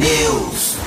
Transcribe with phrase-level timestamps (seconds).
[0.00, 0.78] T-News.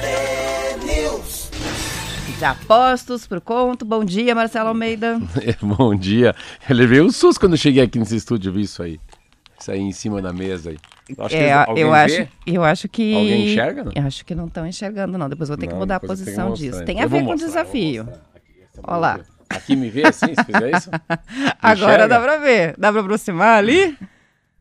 [0.00, 1.50] T-News.
[2.38, 3.84] Já postos pro conto.
[3.84, 5.18] Bom dia, Marcelo Almeida.
[5.62, 6.34] Bom dia.
[6.68, 9.00] Eu levei um susto quando cheguei aqui nesse estúdio, vi isso aí.
[9.58, 10.78] Isso aí em cima da mesa aí.
[11.18, 13.14] Acho é, eu, acho, eu acho que.
[13.14, 13.84] Alguém enxerga?
[13.84, 13.92] Não?
[13.94, 15.28] Eu acho que não estão enxergando, não.
[15.28, 16.76] Depois vou ter não, que mudar a posição disso.
[16.76, 16.84] Então.
[16.84, 18.06] Tem a ver com o desafio.
[18.82, 19.20] Olha lá.
[19.50, 20.90] Aqui me vê assim, se fizer isso?
[21.60, 22.74] Agora dá pra ver.
[22.76, 23.96] Dá pra aproximar ali?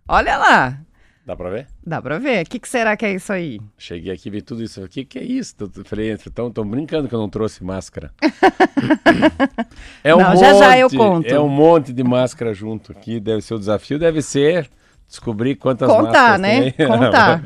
[0.07, 0.77] Olha lá.
[1.25, 1.67] Dá pra ver?
[1.85, 2.45] Dá pra ver.
[2.45, 3.59] O que, que, será que é isso aí?
[3.77, 4.81] Cheguei aqui e vi tudo isso.
[4.81, 5.53] O que, que é isso?
[5.59, 8.13] Eu falei, então, estão brincando que eu não trouxe máscara.
[10.05, 11.27] é um não, monte, já já eu conto.
[11.27, 13.19] É um monte de máscara junto aqui.
[13.19, 14.69] Deve ser o desafio, deve ser
[15.05, 16.71] descobrir quantas Contar, máscaras né?
[16.71, 16.87] Tem.
[16.87, 17.43] Contar.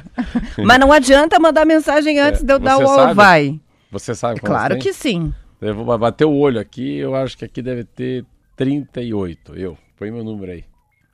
[0.59, 3.13] Mas não adianta mandar mensagem antes é, de eu dar o sabe?
[3.15, 3.59] vai.
[3.91, 5.33] Você sabe Claro que sim.
[5.61, 9.55] Eu vou bater o olho aqui, eu acho que aqui deve ter 38.
[9.55, 9.77] Eu.
[9.95, 10.63] Põe meu número aí.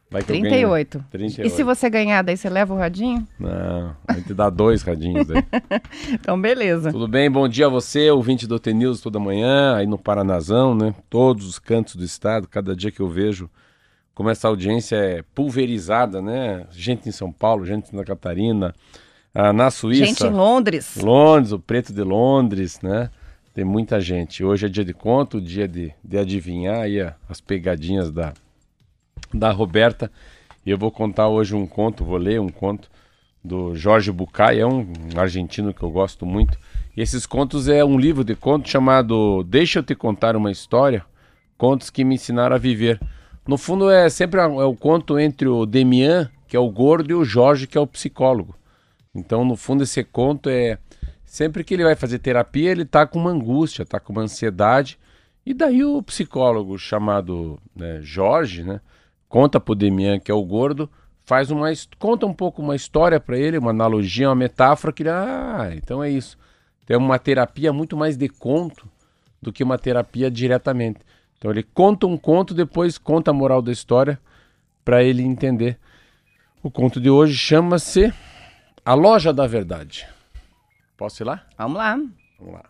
[0.09, 1.03] Vai que 38.
[1.11, 1.45] 38.
[1.45, 3.27] E se você ganhar, daí você leva o radinho?
[3.37, 5.43] Não, a gente dá dois radinhos aí.
[6.13, 6.93] então, beleza.
[6.93, 7.29] Tudo bem?
[7.29, 10.95] Bom dia a você, ouvinte do T-News toda manhã, aí no Paranazão, né?
[11.09, 13.49] Todos os cantos do estado, cada dia que eu vejo
[14.15, 16.65] como essa audiência é pulverizada, né?
[16.71, 18.73] Gente em São Paulo, gente na Catarina,
[19.35, 20.05] ah, na Suíça.
[20.05, 20.95] Gente em Londres.
[20.95, 23.09] Londres, o preto de Londres, né?
[23.57, 24.44] Tem muita gente.
[24.44, 28.31] Hoje é dia de conto, dia de, de adivinhar aí as pegadinhas da
[29.34, 30.12] da Roberta.
[30.63, 32.88] E eu vou contar hoje um conto, vou ler um conto
[33.44, 34.85] do Jorge Bucay, é um
[35.16, 36.56] argentino que eu gosto muito.
[36.95, 41.03] E esses contos é um livro de contos chamado Deixa eu te contar uma história,
[41.57, 43.01] contos que me ensinaram a viver.
[43.47, 47.16] No fundo é sempre é o conto entre o Demian, que é o gordo, e
[47.16, 48.56] o Jorge, que é o psicólogo.
[49.16, 50.78] Então, no fundo, esse conto é
[51.27, 54.97] sempre que ele vai fazer terapia, ele tá com uma angústia, tá com uma ansiedade.
[55.45, 58.79] E daí o psicólogo chamado né, Jorge, né,
[59.29, 60.89] conta pro Demian, que é o gordo,
[61.25, 61.67] faz uma
[61.99, 66.01] conta um pouco uma história para ele, uma analogia, uma metáfora que ele, ah, então
[66.01, 66.38] é isso.
[66.85, 68.89] Tem uma terapia muito mais de conto
[69.41, 71.01] do que uma terapia diretamente.
[71.38, 74.17] Então ele conta um conto, depois conta a moral da história
[74.83, 75.77] para ele entender.
[76.63, 78.13] O conto de hoje chama-se
[78.85, 80.07] A Loja da Verdade.
[80.97, 81.45] Posso ir lá?
[81.57, 81.95] Vamos lá.
[82.39, 82.63] Vamos lá.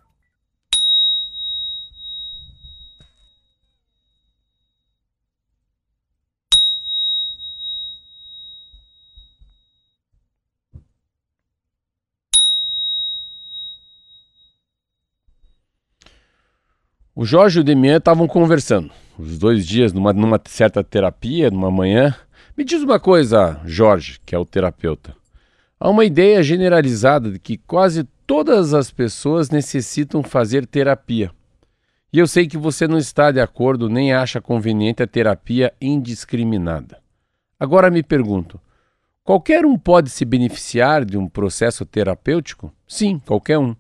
[17.16, 21.72] O Jorge e o Demian estavam conversando, os dois dias, numa, numa certa terapia, numa
[21.72, 22.16] manhã.
[22.56, 25.16] Me diz uma coisa, Jorge, que é o terapeuta.
[25.80, 31.32] Há uma ideia generalizada de que quase todas as pessoas necessitam fazer terapia.
[32.12, 37.00] E eu sei que você não está de acordo nem acha conveniente a terapia indiscriminada.
[37.58, 38.60] Agora me pergunto:
[39.24, 42.72] qualquer um pode se beneficiar de um processo terapêutico?
[42.86, 43.76] Sim, qualquer um.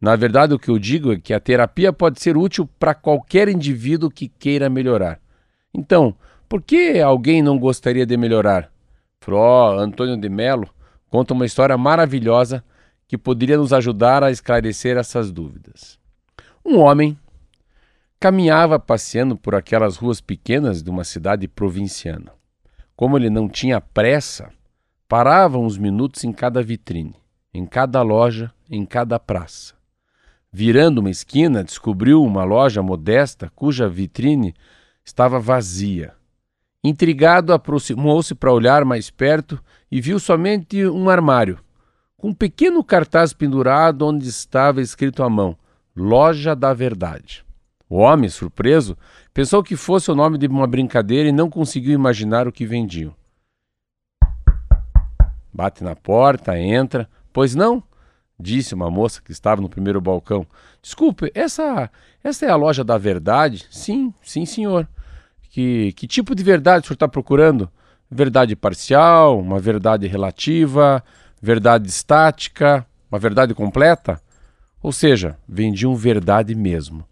[0.00, 3.50] Na verdade, o que eu digo é que a terapia pode ser útil para qualquer
[3.50, 5.20] indivíduo que queira melhorar.
[5.74, 6.14] Então,
[6.48, 8.72] por que alguém não gostaria de melhorar?
[9.20, 10.68] Fró Antônio de Mello
[11.10, 12.64] conta uma história maravilhosa
[13.10, 15.98] que poderia nos ajudar a esclarecer essas dúvidas.
[16.64, 17.18] Um homem
[18.20, 22.32] caminhava passeando por aquelas ruas pequenas de uma cidade provinciana.
[22.94, 24.52] Como ele não tinha pressa,
[25.08, 27.16] parava uns minutos em cada vitrine,
[27.52, 29.74] em cada loja, em cada praça.
[30.52, 34.54] Virando uma esquina, descobriu uma loja modesta cuja vitrine
[35.04, 36.14] estava vazia.
[36.84, 39.60] Intrigado, aproximou-se para olhar mais perto
[39.90, 41.58] e viu somente um armário,
[42.20, 45.56] com um pequeno cartaz pendurado onde estava escrito à mão:
[45.96, 47.42] Loja da Verdade.
[47.88, 48.96] O homem, surpreso,
[49.32, 53.14] pensou que fosse o nome de uma brincadeira e não conseguiu imaginar o que vendiam.
[55.52, 57.08] Bate na porta, entra.
[57.32, 57.82] Pois não?
[58.38, 60.46] Disse uma moça que estava no primeiro balcão.
[60.80, 61.90] Desculpe, essa,
[62.22, 63.66] essa é a loja da verdade?
[63.70, 64.86] Sim, sim, senhor.
[65.50, 67.68] Que, que tipo de verdade o senhor está procurando?
[68.08, 71.02] Verdade parcial, uma verdade relativa,
[71.40, 74.20] verdade estática, uma verdade completa?
[74.82, 77.04] Ou seja, vendiam verdade mesmo.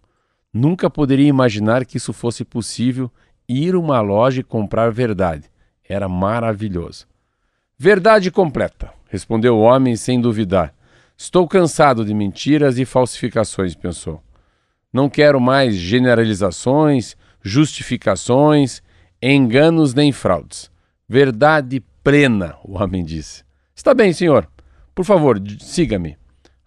[0.53, 3.11] Nunca poderia imaginar que isso fosse possível
[3.47, 5.49] ir a uma loja e comprar verdade.
[5.87, 7.07] Era maravilhoso.
[7.77, 10.73] Verdade completa, respondeu o homem sem duvidar.
[11.17, 14.21] Estou cansado de mentiras e falsificações, pensou.
[14.91, 18.81] Não quero mais generalizações, justificações,
[19.21, 20.71] enganos nem fraudes.
[21.07, 23.43] Verdade plena, o homem disse.
[23.79, 24.45] Está bem, senhor.
[24.93, 26.17] Por favor, siga-me.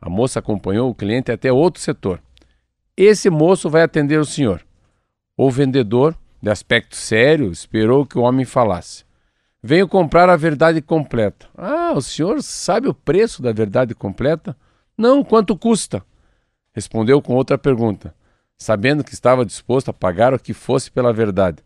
[0.00, 2.22] A moça acompanhou o cliente até outro setor.
[2.96, 4.64] Esse moço vai atender o senhor.
[5.36, 9.04] O vendedor, de aspecto sério, esperou que o homem falasse.
[9.62, 11.50] Venho comprar a verdade completa.
[11.54, 14.56] Ah, o senhor sabe o preço da verdade completa?
[14.96, 16.02] Não, quanto custa?
[16.72, 18.14] Respondeu com outra pergunta,
[18.56, 21.62] sabendo que estava disposto a pagar o que fosse pela verdade.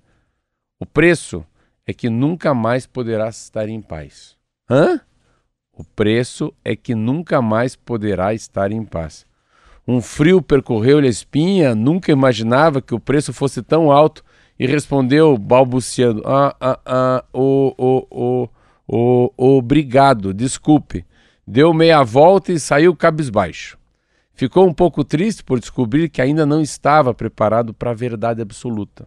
[0.80, 1.46] O preço
[1.86, 4.36] é que nunca mais poderá estar em paz.
[4.68, 5.00] Hã?
[5.76, 9.26] O preço é que nunca mais poderá estar em paz.
[9.86, 14.24] Um frio percorreu-lhe a espinha, nunca imaginava que o preço fosse tão alto
[14.58, 18.48] e respondeu balbuciando: Ah, ah, ah, o, o,
[18.88, 21.04] o, o, obrigado, desculpe.
[21.46, 23.78] Deu meia volta e saiu cabisbaixo.
[24.32, 29.06] Ficou um pouco triste por descobrir que ainda não estava preparado para a verdade absoluta,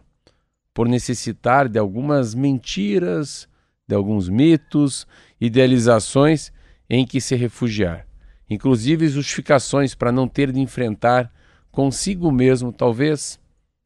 [0.72, 3.48] por necessitar de algumas mentiras,
[3.86, 5.06] de alguns mitos,
[5.40, 6.52] idealizações
[6.90, 8.06] em que se refugiar,
[8.50, 11.32] inclusive justificações para não ter de enfrentar
[11.70, 13.38] consigo mesmo, talvez.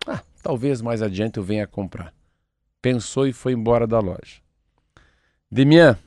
[0.06, 2.12] Ah, Talvez mais adiante eu venha comprar.
[2.82, 4.42] Pensou e foi embora da loja.
[5.50, 5.98] Demian,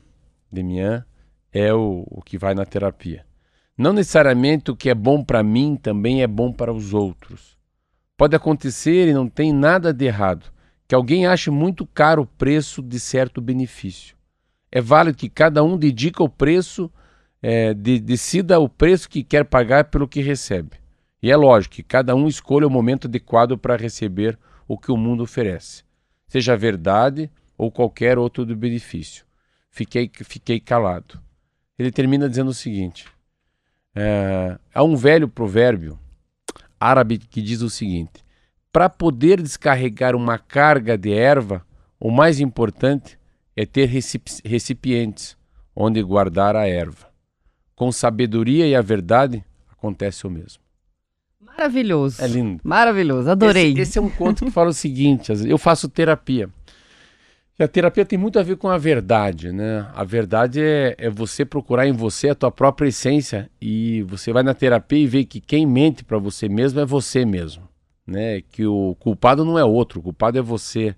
[0.50, 1.04] Demian
[1.52, 3.26] é o, o que vai na terapia.
[3.76, 7.58] Não necessariamente o que é bom para mim também é bom para os outros.
[8.16, 10.52] Pode acontecer e não tem nada de errado
[10.86, 14.16] que alguém ache muito caro o preço de certo benefício.
[14.70, 16.90] É válido que cada um dedica o preço,
[17.42, 20.76] é, de, decida o preço que quer pagar pelo que recebe.
[21.22, 24.96] E é lógico que cada um escolha o momento adequado para receber o que o
[24.96, 25.82] mundo oferece,
[26.26, 29.24] seja verdade ou qualquer outro do benefício.
[29.70, 31.20] Fiquei, fiquei calado.
[31.78, 33.06] Ele termina dizendo o seguinte:
[33.94, 35.98] é, há um velho provérbio
[36.78, 38.24] árabe que diz o seguinte:
[38.72, 41.66] para poder descarregar uma carga de erva,
[41.98, 43.17] o mais importante
[43.60, 43.90] é ter
[44.44, 45.36] recipientes
[45.74, 47.08] onde guardar a erva.
[47.74, 50.62] Com sabedoria e a verdade acontece o mesmo.
[51.40, 52.22] Maravilhoso.
[52.22, 52.60] É lindo.
[52.62, 53.72] Maravilhoso, adorei.
[53.72, 56.48] Esse, esse é um conto que fala o seguinte: eu faço terapia.
[57.58, 59.88] E a terapia tem muito a ver com a verdade, né?
[59.92, 64.44] A verdade é, é você procurar em você a tua própria essência e você vai
[64.44, 67.68] na terapia e vê que quem mente para você mesmo é você mesmo,
[68.06, 68.40] né?
[68.40, 70.94] Que o culpado não é outro, o culpado é você,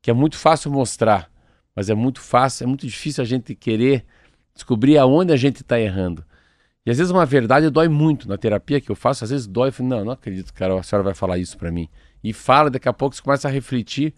[0.00, 1.28] que é muito fácil mostrar,
[1.74, 4.04] mas é muito fácil, é muito difícil a gente querer
[4.54, 6.24] descobrir aonde a gente está errando.
[6.86, 8.28] E às vezes uma verdade dói muito.
[8.28, 9.68] Na terapia que eu faço, às vezes dói.
[9.68, 11.88] Eu falo, não, não acredito, cara, a senhora vai falar isso para mim.
[12.22, 14.14] E fala, daqui a pouco você começa a refletir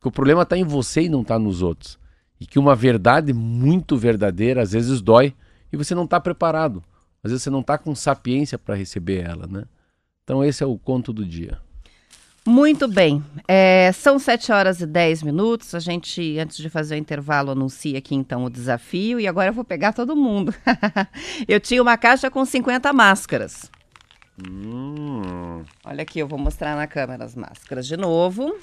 [0.00, 1.98] que o problema está em você e não está nos outros.
[2.38, 5.34] E que uma verdade muito verdadeira às vezes dói
[5.72, 6.82] e você não está preparado.
[7.22, 9.64] Às vezes você não está com sapiência para receber ela, né?
[10.24, 11.58] Então esse é o conto do dia.
[12.46, 13.22] Muito bem.
[13.46, 15.74] É, são 7 horas e 10 minutos.
[15.74, 19.20] A gente, antes de fazer o intervalo, anuncia aqui então o desafio.
[19.20, 20.54] E agora eu vou pegar todo mundo.
[21.46, 23.70] eu tinha uma caixa com 50 máscaras.
[24.48, 25.62] Hum.
[25.84, 28.56] Olha aqui, eu vou mostrar na câmera as máscaras de novo.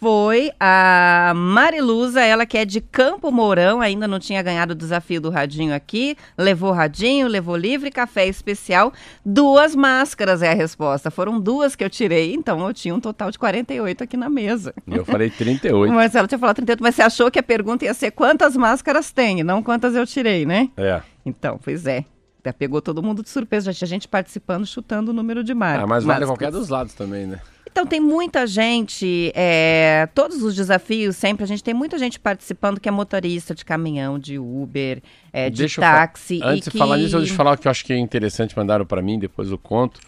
[0.00, 5.20] foi a Mariluza, ela que é de Campo Mourão, ainda não tinha ganhado o desafio
[5.20, 11.10] do radinho aqui, levou radinho, levou livre, café especial, duas máscaras é a resposta.
[11.10, 14.72] Foram duas que eu tirei, então eu tinha um total de 48 aqui na mesa.
[14.88, 15.92] Eu falei 38.
[15.92, 19.12] Mas ela tinha falado 38, mas você achou que a pergunta ia ser quantas máscaras
[19.12, 20.70] tem, não quantas eu tirei, né?
[20.78, 21.02] É.
[21.26, 22.06] Então, pois é.
[22.38, 25.80] Até pegou todo mundo de surpresa, já tinha gente participando, chutando o número de mar
[25.80, 26.28] Ah, mas vale máscaras.
[26.28, 27.38] qualquer dos lados também, né?
[27.70, 32.80] Então, tem muita gente, é, todos os desafios, sempre, a gente tem muita gente participando
[32.80, 35.00] que é motorista de caminhão, de Uber,
[35.32, 36.40] é, de Deixa táxi.
[36.42, 37.02] Antes de falar que...
[37.02, 39.18] nisso, eu deixa eu falar o que eu acho que é interessante, mandaram para mim,
[39.18, 40.00] depois eu conto,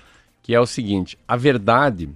[0.42, 2.10] que é o seguinte, a verdade,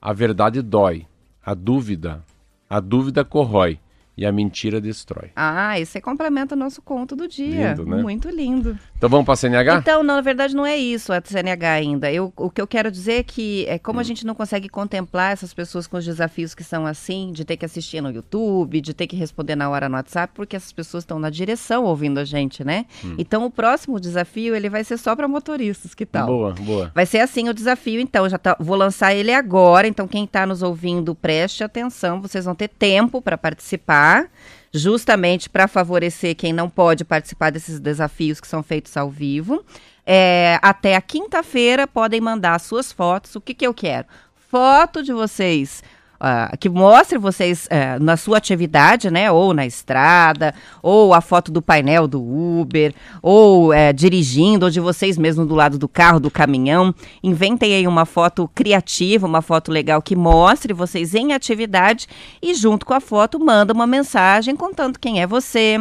[0.00, 1.06] a verdade dói,
[1.44, 2.22] a dúvida,
[2.68, 3.78] a dúvida corrói
[4.16, 5.30] e a mentira destrói.
[5.34, 7.70] Ah, esse complementa o nosso conto do dia.
[7.70, 8.02] Lindo, né?
[8.02, 8.78] Muito lindo.
[8.96, 9.78] Então vamos para a CNH?
[9.78, 12.12] Então, não, na verdade, não é isso a CNH ainda.
[12.12, 15.32] Eu, o que eu quero dizer é que, é como a gente não consegue contemplar
[15.32, 18.92] essas pessoas com os desafios que são assim, de ter que assistir no YouTube, de
[18.94, 22.24] ter que responder na hora no WhatsApp, porque essas pessoas estão na direção ouvindo a
[22.24, 22.86] gente, né?
[23.18, 26.26] Então, o próximo desafio, ele vai ser só para motoristas, que tal?
[26.26, 26.92] Boa, boa.
[26.94, 28.28] Vai ser assim o desafio, então.
[28.28, 29.88] Já tá- vou lançar ele agora.
[29.88, 32.20] Então, quem está nos ouvindo, preste atenção.
[32.20, 34.01] Vocês vão ter tempo para participar,
[34.72, 39.64] justamente para favorecer quem não pode participar desses desafios que são feitos ao vivo.
[40.04, 43.36] É, até a quinta-feira podem mandar suas fotos.
[43.36, 44.06] O que, que eu quero?
[44.50, 45.82] Foto de vocês.
[46.24, 49.28] Ah, que mostre vocês eh, na sua atividade, né?
[49.32, 54.78] Ou na estrada, ou a foto do painel do Uber, ou eh, dirigindo, ou de
[54.78, 56.94] vocês mesmos do lado do carro, do caminhão.
[57.24, 62.06] Inventem aí uma foto criativa, uma foto legal que mostre vocês em atividade
[62.40, 65.76] e junto com a foto manda uma mensagem contando quem é você,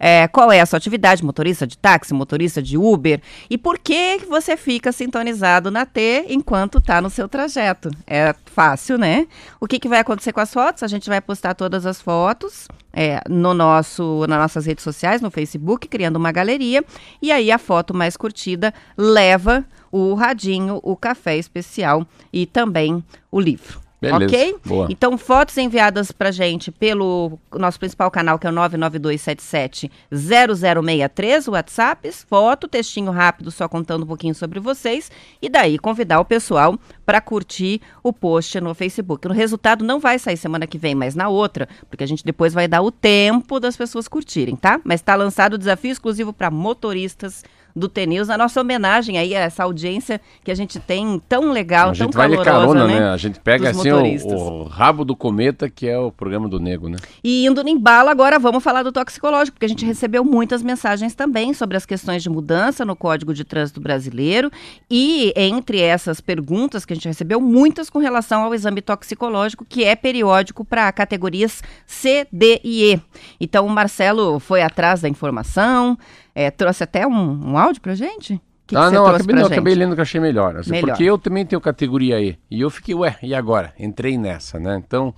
[0.00, 4.18] eh, qual é a sua atividade, motorista de táxi, motorista de Uber e por que
[4.18, 7.90] que você fica sintonizado na T enquanto está no seu trajeto.
[8.08, 9.28] É fácil, né?
[9.60, 10.82] O que, que vai acontecer com as fotos?
[10.82, 15.30] A gente vai postar todas as fotos é, no nosso, nas nossas redes sociais, no
[15.30, 16.84] Facebook, criando uma galeria.
[17.20, 23.40] E aí a foto mais curtida leva o radinho, o café especial e também o
[23.40, 23.83] livro.
[24.04, 24.56] Beleza, Ok?
[24.64, 24.86] boa.
[24.90, 32.10] Então, fotos enviadas pra gente pelo nosso principal canal, que é o 992770063, o WhatsApp,
[32.28, 37.20] foto, textinho rápido, só contando um pouquinho sobre vocês, e daí convidar o pessoal para
[37.20, 39.26] curtir o post no Facebook.
[39.26, 42.54] O resultado não vai sair semana que vem, mas na outra, porque a gente depois
[42.54, 44.80] vai dar o tempo das pessoas curtirem, tá?
[44.84, 47.44] Mas está lançado o desafio exclusivo para motoristas
[47.74, 51.90] do TNews, a nossa homenagem aí a essa audiência que a gente tem tão legal,
[51.90, 53.00] a tão gente vai calorosa, carona, né?
[53.00, 53.10] né?
[53.10, 56.88] A gente pega assim o, o rabo do cometa, que é o programa do Nego,
[56.88, 56.96] né?
[57.22, 61.14] E indo no embalo, agora vamos falar do toxicológico, porque a gente recebeu muitas mensagens
[61.14, 64.50] também sobre as questões de mudança no Código de Trânsito Brasileiro.
[64.88, 69.82] E entre essas perguntas que a gente recebeu, muitas com relação ao exame toxicológico, que
[69.84, 73.00] é periódico para categorias C, D e E.
[73.40, 75.98] Então o Marcelo foi atrás da informação,
[76.34, 78.40] é, trouxe até um, um áudio pra gente?
[78.66, 80.56] Que que ah, você não, acabei, não, acabei lendo que achei melhor.
[80.56, 80.88] assim, Melhor.
[80.88, 82.38] Porque eu também tenho categoria E.
[82.50, 83.74] E eu fiquei, ué, e agora?
[83.78, 84.82] Entrei nessa, né?
[84.84, 85.14] Então,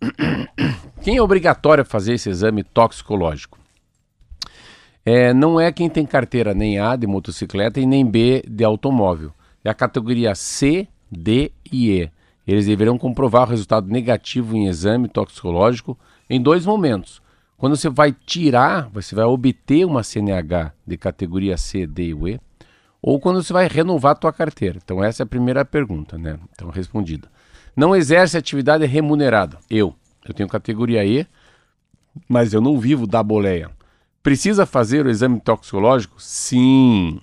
[1.00, 3.58] quem é obrigatório fazer esse exame toxicológico?
[5.04, 9.32] É, não é quem tem carteira nem A de motocicleta e nem B de automóvel.
[9.64, 12.10] É a categoria C, D e E.
[12.46, 17.22] Eles deverão comprovar o resultado negativo em exame toxicológico em dois momentos.
[17.62, 22.40] Quando você vai tirar, você vai obter uma CNH de categoria C, D e E,
[23.00, 24.80] ou quando você vai renovar a tua carteira.
[24.82, 26.40] Então essa é a primeira pergunta, né?
[26.52, 27.30] Então respondida.
[27.76, 29.60] Não exerce atividade remunerada.
[29.70, 29.94] Eu,
[30.26, 31.24] eu tenho categoria E,
[32.28, 33.70] mas eu não vivo da boleia.
[34.24, 36.20] Precisa fazer o exame toxicológico?
[36.20, 37.20] Sim.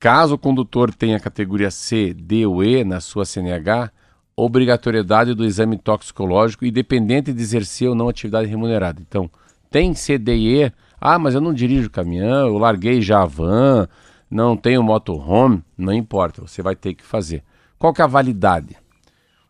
[0.00, 3.92] Caso o condutor tenha categoria C, D ou E na sua CNH,
[4.36, 9.00] obrigatoriedade do exame toxicológico, independente de exercer ou não atividade remunerada.
[9.00, 9.30] Então,
[9.70, 13.26] tem C, D e E, ah, mas eu não dirijo caminhão, eu larguei já a
[13.26, 13.88] van,
[14.30, 17.42] não tenho motorhome, não importa, você vai ter que fazer.
[17.78, 18.76] Qual que é a validade?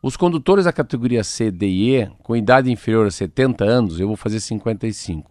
[0.02, 4.08] Os condutores da categoria C, D e E, com idade inferior a 70 anos, eu
[4.08, 5.30] vou fazer 55,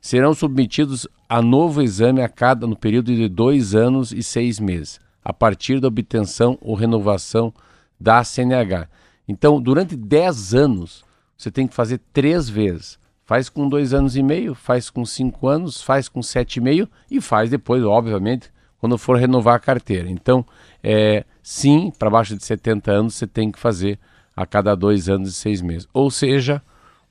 [0.00, 5.00] serão submetidos a novo exame a cada no período de dois anos e seis meses,
[5.24, 7.54] a partir da obtenção ou renovação
[8.00, 8.88] da CNH.
[9.28, 11.04] Então, durante 10 anos,
[11.36, 12.98] você tem que fazer três vezes.
[13.24, 16.88] Faz com dois anos e meio, faz com cinco anos, faz com sete e meio
[17.08, 20.10] e faz depois, obviamente, quando for renovar a carteira.
[20.10, 20.44] Então,
[20.82, 24.00] é, sim, para baixo de 70 anos, você tem que fazer
[24.34, 25.86] a cada dois anos e seis meses.
[25.92, 26.60] Ou seja,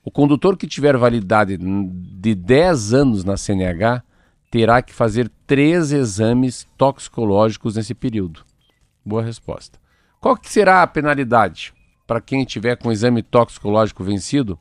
[0.03, 4.03] o condutor que tiver validade de 10 anos na CNH
[4.51, 8.41] terá que fazer três exames toxicológicos nesse período.
[9.05, 9.79] Boa resposta.
[10.19, 11.73] Qual que será a penalidade?
[12.09, 14.57] para quem tiver com exame toxicológico vencido,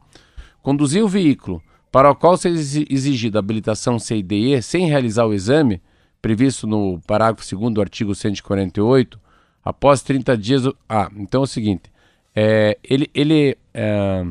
[0.60, 5.32] conduzir o veículo para o qual seja exigida habilitação C e DE sem realizar o
[5.32, 5.80] exame,
[6.20, 9.18] previsto no parágrafo 2 do artigo 148,
[9.64, 10.62] após 30 dias.
[10.86, 11.90] Ah, então é o seguinte:
[12.36, 14.26] é, ele, ele, é,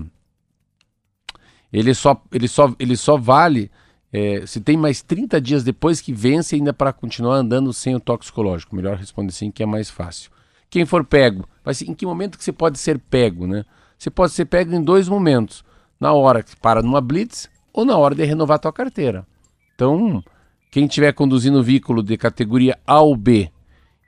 [1.74, 3.72] ele, só, ele, só, ele só vale
[4.13, 8.00] é, se tem mais 30 dias depois que vence ainda para continuar andando sem o
[8.00, 8.75] toxicológico.
[8.75, 10.37] Melhor responder assim que é mais fácil.
[10.70, 13.64] Quem for pego, ser, em que momento que você pode ser pego, né?
[13.98, 15.64] Você pode ser pego em dois momentos.
[16.00, 19.26] Na hora que para numa blitz ou na hora de renovar a tua carteira.
[19.74, 20.24] Então,
[20.70, 23.50] quem estiver conduzindo veículo de categoria A ou B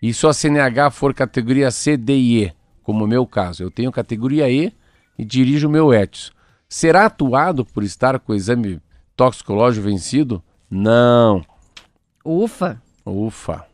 [0.01, 3.91] e sua CNH for categoria C, D e E, como o meu caso, eu tenho
[3.91, 4.73] categoria E
[5.17, 6.31] e dirijo o meu Etios,
[6.67, 8.81] será atuado por estar com o exame
[9.15, 10.41] toxicológico vencido?
[10.69, 11.43] Não.
[12.23, 12.81] Ufa.
[13.05, 13.68] Ufa.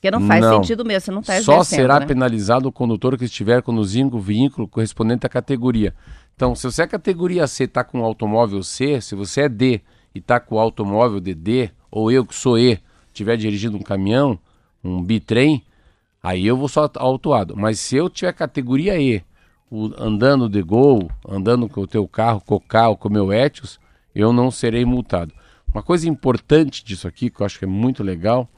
[0.00, 0.62] Porque não faz não.
[0.62, 2.06] sentido mesmo, você não está Só será né?
[2.06, 5.94] penalizado o condutor que estiver conduzindo o veículo correspondente à categoria.
[6.34, 9.82] Então, se você é categoria C está com o automóvel C, se você é D
[10.14, 13.82] e está com o automóvel de D, ou eu que sou E, estiver dirigindo um
[13.82, 14.38] caminhão,
[14.82, 15.62] um bitrem,
[16.22, 17.54] aí eu vou só autuado.
[17.54, 19.22] Mas se eu tiver categoria E,
[19.70, 23.30] o, andando de Gol, andando com o teu carro, com o carro, com o meu
[23.30, 23.78] Etios,
[24.14, 25.34] eu não serei multado.
[25.70, 28.48] Uma coisa importante disso aqui, que eu acho que é muito legal,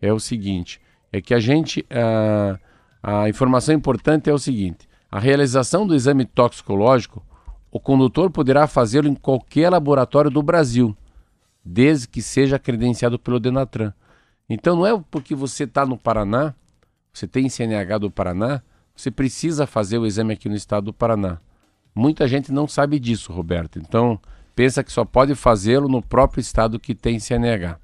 [0.00, 0.80] é o seguinte:
[1.12, 1.84] é que a gente.
[1.90, 2.58] A,
[3.02, 7.24] a informação importante é o seguinte: a realização do exame toxicológico,
[7.70, 10.96] o condutor poderá fazê-lo em qualquer laboratório do Brasil,
[11.64, 13.92] desde que seja credenciado pelo Denatran.
[14.48, 16.54] Então não é porque você está no Paraná,
[17.12, 18.62] você tem CNH do Paraná,
[18.94, 21.38] você precisa fazer o exame aqui no estado do Paraná.
[21.94, 23.78] Muita gente não sabe disso, Roberto.
[23.78, 24.18] Então
[24.54, 27.78] pensa que só pode fazê-lo no próprio estado que tem CNH.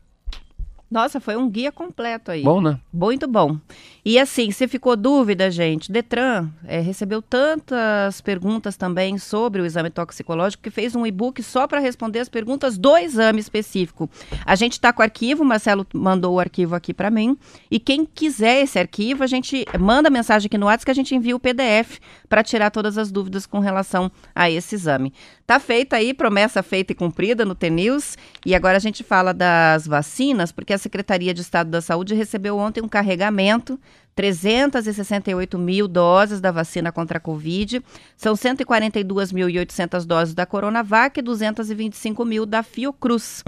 [0.91, 2.43] Nossa, foi um guia completo aí.
[2.43, 2.81] Bom, né?
[2.91, 3.59] Muito bom.
[4.03, 9.91] E assim, se ficou dúvida, gente, Detran é, recebeu tantas perguntas também sobre o exame
[9.91, 14.09] toxicológico que fez um e-book só para responder as perguntas do exame específico.
[14.47, 17.37] A gente está com o arquivo, o Marcelo mandou o arquivo aqui para mim.
[17.71, 21.15] E quem quiser esse arquivo, a gente manda mensagem aqui no WhatsApp que a gente
[21.15, 21.99] envia o PDF
[22.31, 25.13] para tirar todas as dúvidas com relação a esse exame.
[25.47, 28.17] Tá feita aí, promessa feita e cumprida no TNews.
[28.47, 32.57] E agora a gente fala das vacinas, porque a Secretaria de Estado da Saúde recebeu
[32.57, 33.79] ontem um carregamento
[34.15, 37.83] 368 mil doses da vacina contra a Covid,
[38.17, 43.45] são 142.800 doses da Coronavac e 225 mil da Fiocruz.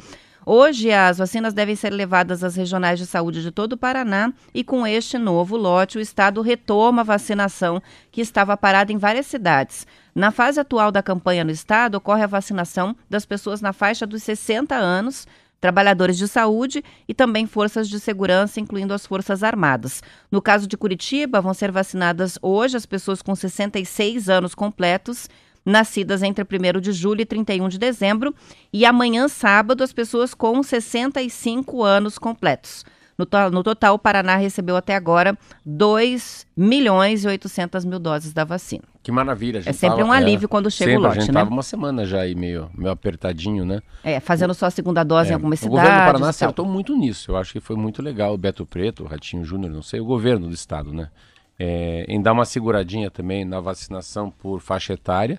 [0.47, 4.65] Hoje, as vacinas devem ser levadas às regionais de saúde de todo o Paraná e,
[4.65, 9.87] com este novo lote, o Estado retoma a vacinação que estava parada em várias cidades.
[10.15, 14.23] Na fase atual da campanha no Estado, ocorre a vacinação das pessoas na faixa dos
[14.23, 15.27] 60 anos,
[15.61, 20.03] trabalhadores de saúde e também forças de segurança, incluindo as Forças Armadas.
[20.31, 25.29] No caso de Curitiba, vão ser vacinadas hoje as pessoas com 66 anos completos,
[25.65, 28.35] nascidas entre 1 de julho e 31 de dezembro,
[28.73, 32.85] e amanhã, sábado, as pessoas com 65 anos completos.
[33.21, 38.33] No, to no total, o Paraná recebeu até agora 2 milhões e 800 mil doses
[38.33, 38.85] da vacina.
[39.03, 39.59] Que maravilha.
[39.59, 41.41] É sempre tava, um alívio é, quando chega sempre, o lote, A gente né?
[41.41, 43.83] tava uma semana já aí meio, meio apertadinho, né?
[44.03, 45.77] É, fazendo só a segunda dose é, em algumas cidades.
[45.77, 47.31] O governo do Paraná acertou muito nisso.
[47.31, 48.33] Eu acho que foi muito legal.
[48.33, 51.11] O Beto Preto, o Ratinho Júnior, não sei, o governo do estado, né?
[51.59, 55.39] É, em dar uma seguradinha também na vacinação por faixa etária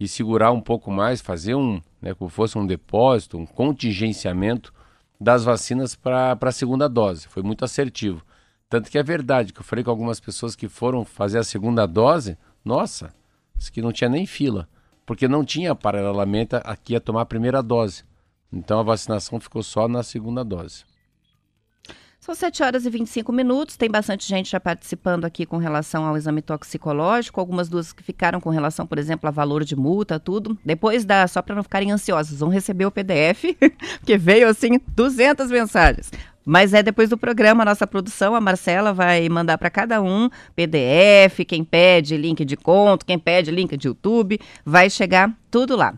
[0.00, 4.72] e segurar um pouco mais, fazer um, né, como fosse um depósito, um contingenciamento
[5.20, 7.28] das vacinas para a segunda dose.
[7.28, 8.24] Foi muito assertivo.
[8.68, 11.86] Tanto que é verdade que eu falei com algumas pessoas que foram fazer a segunda
[11.86, 13.12] dose, nossa,
[13.58, 14.68] isso que não tinha nem fila,
[15.04, 18.04] porque não tinha paralelamento aqui a tomar a primeira dose.
[18.52, 20.84] Então a vacinação ficou só na segunda dose.
[22.20, 23.78] São 7 horas e 25 minutos.
[23.78, 27.40] Tem bastante gente já participando aqui com relação ao exame toxicológico.
[27.40, 30.56] Algumas duas que ficaram com relação, por exemplo, a valor de multa, tudo.
[30.62, 33.56] Depois da, só para não ficarem ansiosos, vão receber o PDF,
[34.04, 36.10] que veio assim 200 mensagens.
[36.44, 40.28] Mas é depois do programa, a nossa produção, a Marcela vai mandar para cada um
[40.54, 45.94] PDF, quem pede link de conto, quem pede link de YouTube, vai chegar tudo lá.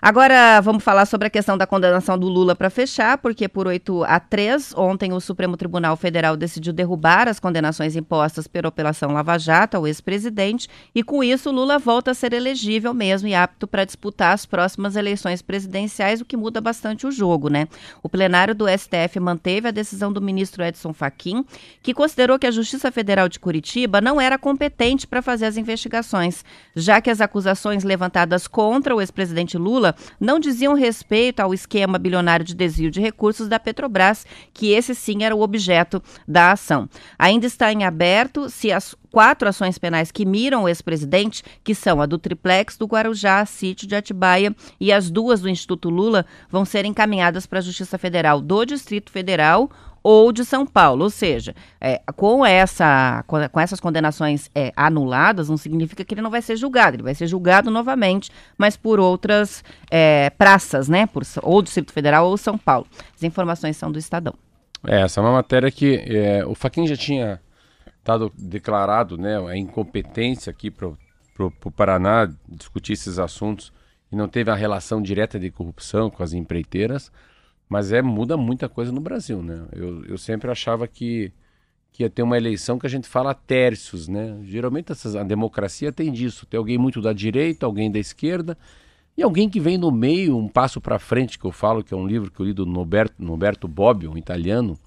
[0.00, 4.04] Agora vamos falar sobre a questão da condenação do Lula para fechar, porque por 8
[4.04, 9.36] a 3, ontem o Supremo Tribunal Federal decidiu derrubar as condenações impostas pela Operação Lava
[9.36, 13.84] Jato ao ex-presidente e com isso Lula volta a ser elegível mesmo e apto para
[13.84, 17.66] disputar as próximas eleições presidenciais, o que muda bastante o jogo, né?
[18.00, 21.44] O plenário do STF manteve a decisão do ministro Edson Fachin,
[21.82, 26.44] que considerou que a Justiça Federal de Curitiba não era competente para fazer as investigações,
[26.76, 31.98] já que as acusações levantadas contra o ex-presidente Lula Lula não diziam respeito ao esquema
[31.98, 36.88] bilionário de desvio de recursos da Petrobras, que esse sim era o objeto da ação.
[37.18, 42.00] Ainda está em aberto se as quatro ações penais que miram o ex-presidente, que são
[42.00, 46.64] a do triplex do Guarujá, sítio de Atibaia, e as duas do Instituto Lula, vão
[46.64, 49.70] ser encaminhadas para a Justiça Federal do Distrito Federal
[50.08, 51.04] ou de São Paulo.
[51.04, 56.30] Ou seja, é, com, essa, com essas condenações é, anuladas, não significa que ele não
[56.30, 61.06] vai ser julgado, ele vai ser julgado novamente, mas por outras é, praças, né?
[61.06, 62.86] Por, ou Distrito Federal ou São Paulo.
[63.14, 64.32] As informações são do Estadão.
[64.86, 67.38] É, essa é uma matéria que é, o Faquin já tinha
[68.02, 70.88] dado declarado né, a incompetência aqui para
[71.38, 73.70] o Paraná discutir esses assuntos
[74.10, 77.12] e não teve a relação direta de corrupção com as empreiteiras.
[77.68, 79.66] Mas é muda muita coisa no Brasil, né?
[79.72, 81.32] Eu, eu sempre achava que,
[81.92, 84.38] que ia ter uma eleição que a gente fala terços, né?
[84.42, 86.46] Geralmente essas, a democracia tem disso.
[86.46, 88.56] Tem alguém muito da direita, alguém da esquerda
[89.18, 91.96] e alguém que vem no meio, um passo para frente, que eu falo, que é
[91.96, 94.78] um livro que eu li do Noberto, Bobbio, um italiano,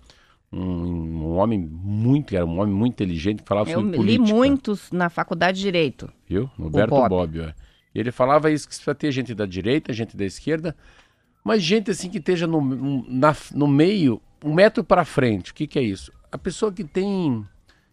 [0.49, 4.23] um, um, homem muito, era um homem muito inteligente que falava eu sobre política.
[4.23, 6.09] Eu li muitos na faculdade de Direito.
[6.29, 6.49] Viu?
[6.57, 7.43] Noberto Bobbio.
[7.43, 7.53] É.
[7.93, 10.77] Ele falava isso, que precisa ter gente da direita, gente da esquerda,
[11.43, 12.61] mas gente assim que esteja no,
[13.09, 16.11] na, no meio, um metro para frente, o que, que é isso?
[16.31, 17.45] A pessoa que tem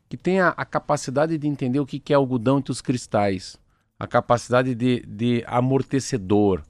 [0.08, 3.58] que tem a, a capacidade de entender o que, que é algodão entre os cristais,
[3.98, 6.62] a capacidade de, de amortecedor,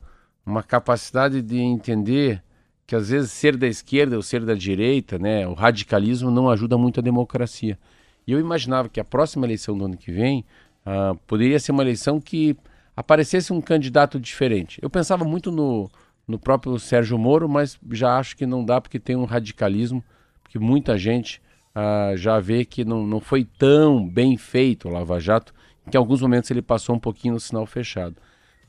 [0.45, 2.43] uma capacidade de entender
[2.87, 6.77] que às vezes ser da esquerda ou ser da direita, né, o radicalismo não ajuda
[6.77, 7.79] muito a democracia.
[8.27, 10.45] E eu imaginava que a próxima eleição do ano que vem
[10.87, 12.57] uh, poderia ser uma eleição que
[12.97, 14.79] aparecesse um candidato diferente.
[14.83, 15.89] Eu pensava muito no,
[16.29, 20.05] no próprio Sérgio Moro, mas já acho que não dá porque tem um radicalismo,
[20.43, 21.41] porque muita gente
[21.75, 25.55] ah, já vê que não, não foi tão bem feito o Lava Jato,
[25.91, 28.17] que em alguns momentos ele passou um pouquinho no sinal fechado.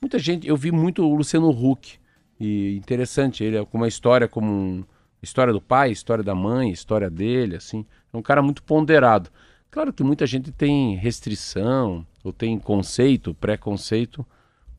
[0.01, 1.99] Muita gente, eu vi muito o Luciano Huck,
[2.39, 4.83] e interessante, ele é com uma história como um,
[5.21, 9.29] história do pai, história da mãe, história dele, assim, é um cara muito ponderado.
[9.69, 14.25] Claro que muita gente tem restrição, ou tem conceito, preconceito,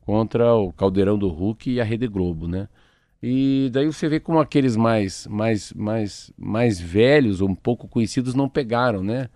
[0.01, 2.67] contra o Caldeirão do Hulk e a Rede Globo, né?
[3.23, 8.33] E daí você vê como aqueles mais, mais, mais, mais velhos ou um pouco conhecidos
[8.33, 9.29] não pegaram, né?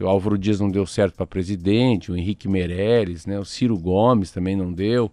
[0.00, 3.38] O Álvaro Dias não deu certo para presidente, o Henrique Meirelles, né?
[3.38, 5.10] O Ciro Gomes também não deu,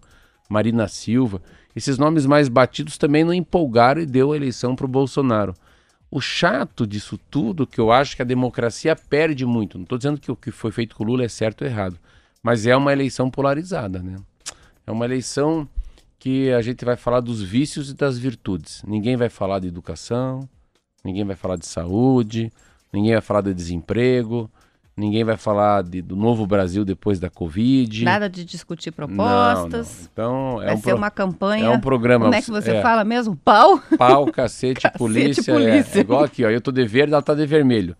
[0.48, 1.42] Marina Silva.
[1.74, 5.54] Esses nomes mais batidos também não empolgaram e deu a eleição para o Bolsonaro.
[6.10, 9.78] O chato disso tudo, que eu acho que a democracia perde muito.
[9.78, 11.98] Não estou dizendo que o que foi feito com o Lula é certo ou errado,
[12.42, 14.16] mas é uma eleição polarizada, né?
[14.86, 15.68] É uma eleição
[16.18, 18.82] que a gente vai falar dos vícios e das virtudes.
[18.86, 20.48] Ninguém vai falar de educação,
[21.04, 22.52] ninguém vai falar de saúde,
[22.92, 24.50] ninguém vai falar de desemprego,
[24.96, 28.04] ninguém vai falar de, do novo Brasil depois da Covid.
[28.04, 30.10] Nada de discutir propostas.
[30.16, 30.52] Não, não.
[30.52, 30.96] Então, é vai um ser pro...
[30.96, 31.66] uma campanha.
[31.66, 32.26] É um programa.
[32.26, 33.34] Como é que você é, fala mesmo?
[33.36, 33.80] Pau?
[33.98, 35.54] Pau, cacete, cacete polícia.
[35.54, 35.96] polícia.
[35.96, 36.50] É, é, igual aqui, ó.
[36.50, 37.96] Eu tô de verde, ela tá de vermelho.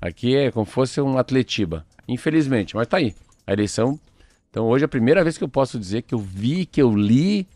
[0.00, 1.84] Aqui é como se fosse um atletiba.
[2.08, 3.14] Infelizmente, mas tá aí.
[3.46, 3.98] A eleição
[4.56, 6.90] então hoje é a primeira vez que eu posso dizer que eu vi, que eu
[6.90, 7.46] li,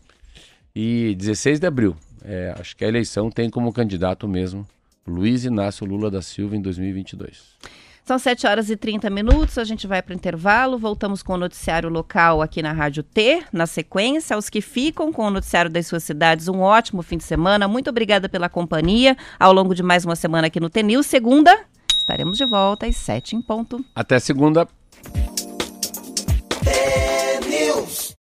[0.75, 1.97] e 16 de abril.
[2.23, 4.67] É, acho que a eleição tem como candidato mesmo
[5.07, 7.55] Luiz Inácio Lula da Silva em 2022.
[8.05, 11.37] São 7 horas e 30 minutos, a gente vai para o intervalo, voltamos com o
[11.37, 14.35] noticiário local aqui na Rádio T, na sequência.
[14.35, 17.67] Aos que ficam com o noticiário das suas cidades, um ótimo fim de semana.
[17.67, 21.01] Muito obrigada pela companhia ao longo de mais uma semana aqui no TNIL.
[21.01, 21.61] Segunda,
[21.97, 23.83] estaremos de volta às 7 em ponto.
[23.95, 24.67] Até segunda.
[26.63, 28.20] BT News.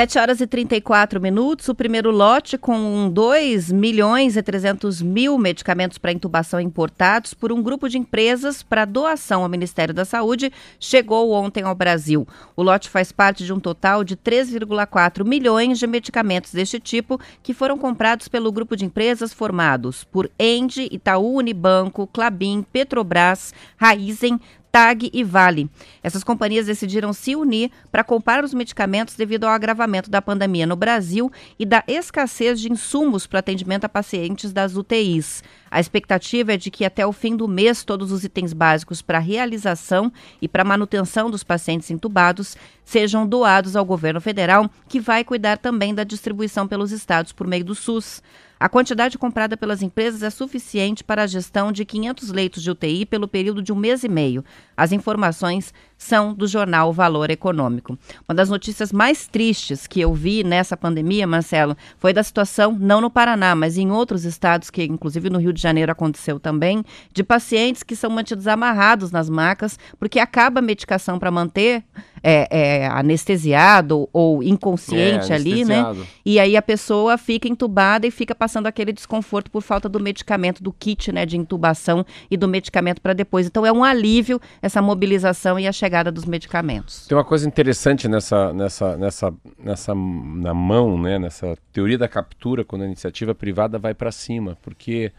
[0.00, 1.68] Sete horas e 34 minutos.
[1.68, 7.62] O primeiro lote com 2 milhões e 300 mil medicamentos para intubação importados por um
[7.62, 12.26] grupo de empresas para doação ao Ministério da Saúde chegou ontem ao Brasil.
[12.56, 17.52] O lote faz parte de um total de 3,4 milhões de medicamentos deste tipo que
[17.52, 25.10] foram comprados pelo grupo de empresas formados por Endi, Itaú Unibanco, Clabin, Petrobras, Raizen, TAG
[25.12, 25.68] e Vale.
[26.02, 30.76] Essas companhias decidiram se unir para comprar os medicamentos devido ao agravamento da pandemia no
[30.76, 35.42] Brasil e da escassez de insumos para atendimento a pacientes das UTIs.
[35.70, 39.18] A expectativa é de que até o fim do mês todos os itens básicos para
[39.18, 45.58] realização e para manutenção dos pacientes entubados sejam doados ao governo federal, que vai cuidar
[45.58, 48.20] também da distribuição pelos estados por meio do SUS.
[48.60, 53.06] A quantidade comprada pelas empresas é suficiente para a gestão de 500 leitos de UTI
[53.06, 54.44] pelo período de um mês e meio.
[54.76, 57.96] As informações são do jornal Valor Econômico.
[58.26, 63.02] Uma das notícias mais tristes que eu vi nessa pandemia, Marcelo, foi da situação, não
[63.02, 66.82] no Paraná, mas em outros estados, que inclusive no Rio de Janeiro aconteceu também,
[67.12, 71.84] de pacientes que são mantidos amarrados nas macas, porque acaba a medicação para manter
[72.22, 75.84] é, é, anestesiado ou inconsciente é, ali, né?
[76.24, 80.62] E aí a pessoa fica entubada e fica passando aquele desconforto por falta do medicamento,
[80.62, 83.46] do kit né, de intubação e do medicamento para depois.
[83.46, 87.06] Então é um alívio essa mobilização e a chegada dos medicamentos.
[87.06, 92.64] Tem uma coisa interessante nessa, nessa, nessa, nessa na mão, né, nessa teoria da captura,
[92.64, 95.12] quando a iniciativa privada vai para cima, porque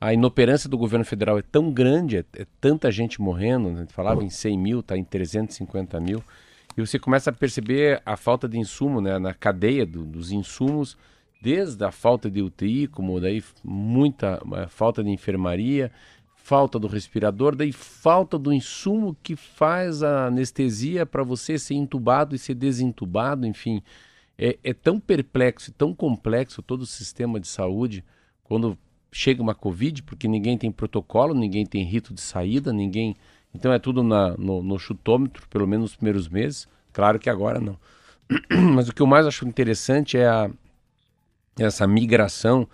[0.00, 3.86] a inoperância do governo federal é tão grande, é, é tanta gente morrendo, né?
[3.90, 6.22] falava em 100 mil, está em 350 mil,
[6.76, 10.96] e você começa a perceber a falta de insumo né, na cadeia do, dos insumos,
[11.40, 15.90] desde a falta de UTI, como daí muita uh, falta de enfermaria,
[16.48, 22.34] falta do respirador, daí falta do insumo que faz a anestesia para você ser intubado
[22.34, 23.82] e ser desintubado, enfim.
[24.38, 28.02] É, é tão perplexo, tão complexo todo o sistema de saúde
[28.42, 28.78] quando
[29.12, 33.14] chega uma Covid, porque ninguém tem protocolo, ninguém tem rito de saída, ninguém
[33.54, 36.66] então é tudo na, no, no chutômetro, pelo menos nos primeiros meses.
[36.94, 37.78] Claro que agora não.
[38.74, 40.50] Mas o que eu mais acho interessante é a,
[41.58, 42.66] essa migração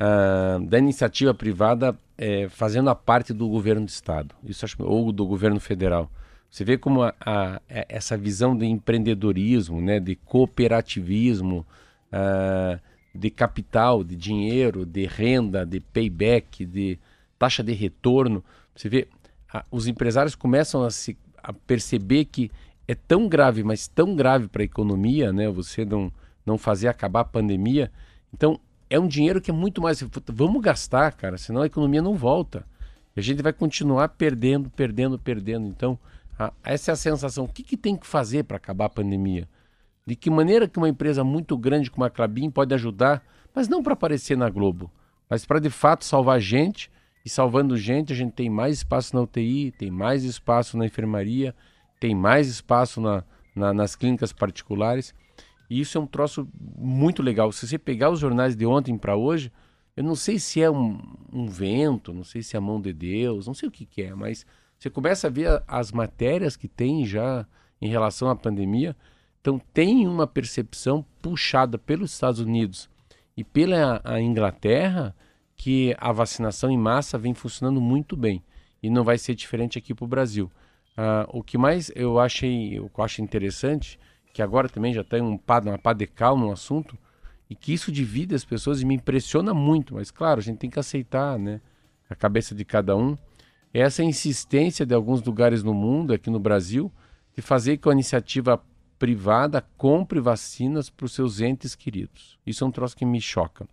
[0.00, 5.12] uh, da iniciativa privada é, fazendo a parte do governo do estado, isso acho, ou
[5.12, 6.10] do governo federal.
[6.50, 11.64] Você vê como a, a, é, essa visão de empreendedorismo, né, de cooperativismo,
[12.12, 12.80] uh,
[13.14, 16.98] de capital, de dinheiro, de renda, de payback, de
[17.38, 18.42] taxa de retorno.
[18.74, 19.08] Você vê
[19.52, 22.50] a, os empresários começam a se a perceber que
[22.86, 25.48] é tão grave, mas tão grave para a economia, né?
[25.48, 26.12] Você não
[26.44, 27.92] não fazer acabar a pandemia.
[28.34, 28.58] Então,
[28.90, 32.66] é um dinheiro que é muito mais vamos gastar, cara, senão a economia não volta.
[33.16, 35.68] E a gente vai continuar perdendo, perdendo, perdendo.
[35.68, 35.96] Então,
[36.36, 37.44] a, essa é a sensação.
[37.44, 39.48] O que, que tem que fazer para acabar a pandemia?
[40.04, 43.22] De que maneira que uma empresa muito grande como a Clabin pode ajudar,
[43.54, 44.90] mas não para aparecer na Globo,
[45.28, 46.90] mas para de fato salvar gente
[47.24, 51.54] e salvando gente, a gente tem mais espaço na UTI, tem mais espaço na enfermaria,
[52.00, 53.22] tem mais espaço na,
[53.54, 55.14] na, nas clínicas particulares.
[55.70, 57.52] E isso é um troço muito legal.
[57.52, 59.52] Se você pegar os jornais de ontem para hoje,
[59.96, 61.00] eu não sei se é um,
[61.32, 64.02] um, vento, não sei se é a mão de Deus, não sei o que, que
[64.02, 64.44] é, mas
[64.76, 67.46] você começa a ver as matérias que tem já
[67.80, 68.96] em relação à pandemia.
[69.40, 72.90] Então, tem uma percepção puxada pelos Estados Unidos
[73.36, 75.14] e pela Inglaterra
[75.56, 78.42] que a vacinação em massa vem funcionando muito bem
[78.82, 80.50] e não vai ser diferente aqui para o Brasil.
[80.92, 83.98] Uh, o que mais eu achei, eu acho interessante,
[84.32, 86.96] que agora também já tem um, uma pá de calma no assunto,
[87.48, 90.70] e que isso divide as pessoas e me impressiona muito, mas claro, a gente tem
[90.70, 91.60] que aceitar né,
[92.08, 93.16] a cabeça de cada um.
[93.74, 96.92] Essa insistência de alguns lugares no mundo, aqui no Brasil,
[97.34, 98.62] de fazer com a iniciativa
[98.98, 102.38] privada compre vacinas para os seus entes queridos.
[102.46, 103.66] Isso é um troço que me choca.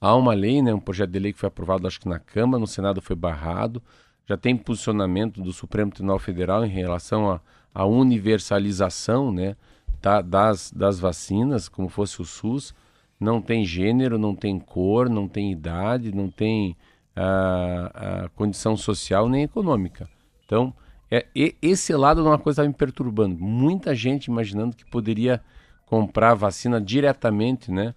[0.00, 2.60] Há uma lei, né, um projeto de lei que foi aprovado, acho que na Câmara,
[2.60, 3.82] no Senado foi barrado.
[4.26, 7.40] Já tem posicionamento do Supremo Tribunal Federal em relação
[7.74, 9.56] à universalização né,
[10.00, 12.74] da, das, das vacinas, como fosse o SUS.
[13.20, 16.76] Não tem gênero, não tem cor, não tem idade, não tem
[17.14, 20.08] a, a condição social nem econômica.
[20.44, 20.74] Então,
[21.10, 21.26] é,
[21.62, 23.36] esse lado é uma coisa que está me perturbando.
[23.42, 25.40] Muita gente imaginando que poderia
[25.86, 27.94] comprar vacina diretamente, né?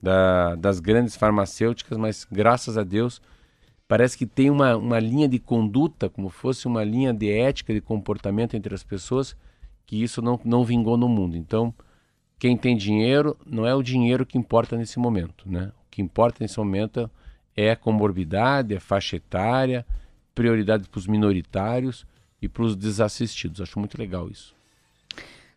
[0.00, 3.20] da, das grandes farmacêuticas, mas graças a Deus
[3.88, 7.80] parece que tem uma, uma linha de conduta, como fosse uma linha de ética, de
[7.80, 9.34] comportamento entre as pessoas,
[9.86, 11.36] que isso não, não vingou no mundo.
[11.36, 11.74] Então,
[12.38, 15.50] quem tem dinheiro, não é o dinheiro que importa nesse momento.
[15.50, 15.72] Né?
[15.86, 17.10] O que importa nesse momento
[17.56, 19.84] é a comorbidade, é faixa etária,
[20.34, 22.06] prioridade para os minoritários
[22.40, 23.60] e para os desassistidos.
[23.60, 24.54] Acho muito legal isso.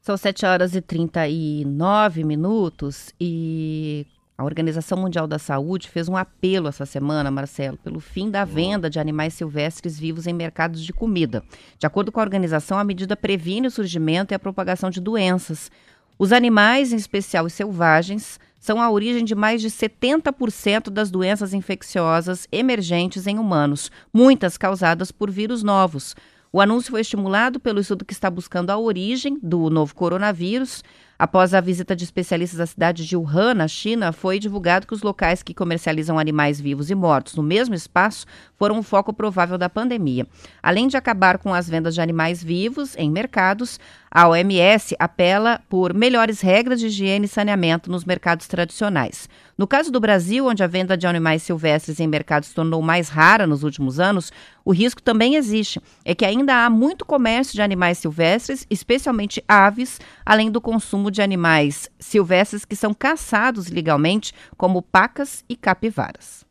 [0.01, 4.07] São 7 horas e 39 minutos e
[4.41, 8.89] a Organização Mundial da Saúde fez um apelo essa semana, Marcelo, pelo fim da venda
[8.89, 11.43] de animais silvestres vivos em mercados de comida.
[11.77, 15.69] De acordo com a organização, a medida previne o surgimento e a propagação de doenças.
[16.17, 21.53] Os animais, em especial os selvagens, são a origem de mais de 70% das doenças
[21.53, 26.15] infecciosas emergentes em humanos, muitas causadas por vírus novos.
[26.51, 30.83] O anúncio foi estimulado pelo estudo que está buscando a origem do novo coronavírus.
[31.21, 35.03] Após a visita de especialistas à cidade de Wuhan, na China, foi divulgado que os
[35.03, 38.25] locais que comercializam animais vivos e mortos no mesmo espaço
[38.57, 40.25] foram o foco provável da pandemia.
[40.63, 43.79] Além de acabar com as vendas de animais vivos em mercados,
[44.09, 49.29] a OMS apela por melhores regras de higiene e saneamento nos mercados tradicionais.
[49.61, 53.09] No caso do Brasil, onde a venda de animais silvestres em mercados se tornou mais
[53.09, 54.31] rara nos últimos anos,
[54.65, 55.79] o risco também existe.
[56.03, 61.21] É que ainda há muito comércio de animais silvestres, especialmente aves, além do consumo de
[61.21, 66.43] animais silvestres que são caçados legalmente, como pacas e capivaras.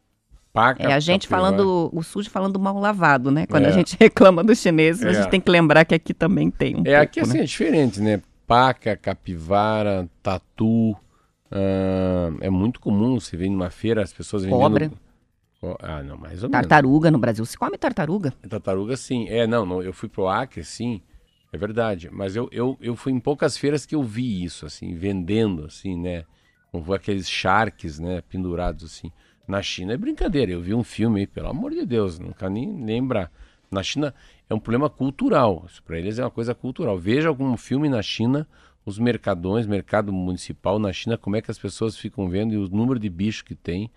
[0.53, 1.57] Paca, É a gente capivara.
[1.57, 3.45] falando, o sujo falando mal lavado, né?
[3.45, 3.71] Quando É.
[3.71, 5.15] a gente reclama dos chineses, a É.
[5.15, 7.43] gente tem que lembrar que aqui também tem um É, aqui pouco, assim né?
[7.43, 8.23] é diferente, né?
[8.47, 10.95] Paca, capivara, tatu.
[11.51, 14.61] Ah, é muito comum você ver numa feira as pessoas vendendo.
[14.61, 14.93] Cobra.
[15.61, 16.67] Co- Ah, não, mais ou menos.
[16.67, 17.45] Tartaruga no Brasil.
[17.45, 18.33] Se come tartaruga?
[18.49, 19.29] Tartaruga, sim.
[19.29, 21.03] É, não, não, eu fui pro Acre, sim,
[21.53, 22.09] é verdade.
[22.11, 25.97] Mas eu, eu, eu fui em poucas feiras que eu vi isso, assim, vendendo, assim,
[25.97, 26.25] né?
[26.73, 29.11] Com aqueles sharks, né, pendurados, assim.
[29.47, 30.53] Na China é brincadeira.
[30.53, 33.31] Eu vi um filme pelo amor de Deus, não quero nem lembrar.
[33.71, 34.15] Na China
[34.49, 35.65] é um problema cultural.
[35.69, 36.97] Isso para eles é uma coisa cultural.
[36.97, 38.47] Veja algum filme na China,
[38.85, 42.69] os mercadões, mercado municipal na China, como é que as pessoas ficam vendo e o
[42.69, 43.91] número de bicho que tem.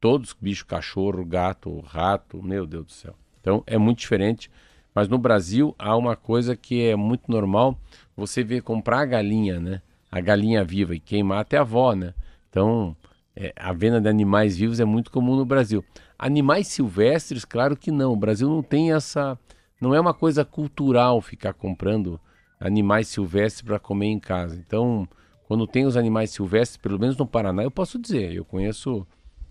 [0.00, 3.14] Todos bicho, cachorro, gato, rato, meu Deus do céu.
[3.40, 4.50] Então é muito diferente.
[4.94, 7.78] Mas no Brasil há uma coisa que é muito normal.
[8.16, 9.82] Você vê comprar a galinha, né?
[10.10, 12.14] A galinha viva e quem mata é a avó, né?
[12.48, 12.96] Então
[13.36, 15.84] é, a venda de animais vivos é muito comum no Brasil.
[16.18, 18.12] Animais silvestres, claro que não.
[18.12, 19.38] O Brasil não tem essa.
[19.80, 22.20] Não é uma coisa cultural ficar comprando
[22.64, 24.56] animais silvestres para comer em casa.
[24.56, 25.06] Então,
[25.46, 29.06] quando tem os animais silvestres, pelo menos no Paraná, eu posso dizer, eu conheço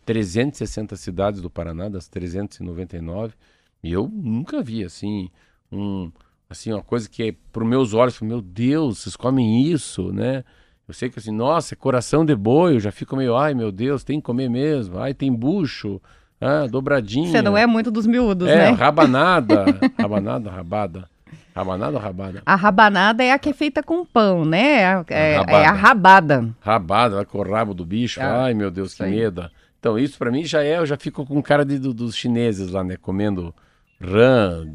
[0.06, 3.34] 360 cidades do Paraná, das 399,
[3.84, 5.30] e eu nunca vi assim
[5.72, 6.12] um
[6.50, 10.44] assim uma coisa que é para os meus olhos, meu Deus, vocês comem isso, né?
[10.88, 13.72] Eu sei que assim, nossa, é coração de boi, eu já fico meio, ai meu
[13.72, 15.00] Deus, tem que comer mesmo.
[15.00, 16.02] Ai, tem bucho,
[16.40, 17.32] ah, dobradinha.
[17.32, 18.70] Você não é muito dos miúdos, É, né?
[18.72, 19.66] rabanada,
[19.98, 21.10] rabanada, rabada.
[21.56, 22.42] Rabanada ou rabada?
[22.46, 24.82] A rabanada é a que é feita com pão, né?
[24.82, 25.58] É, é- rabada.
[25.58, 26.56] é a rabada.
[26.60, 28.20] Rabada, com o rabo do bicho.
[28.22, 29.50] Ah, Ai, meu Deus, que medo.
[29.80, 32.72] Então, isso pra mim já é, eu já fico com cara de, do- dos chineses
[32.72, 32.96] lá, né?
[32.98, 33.54] Comendo
[34.02, 34.66] rã,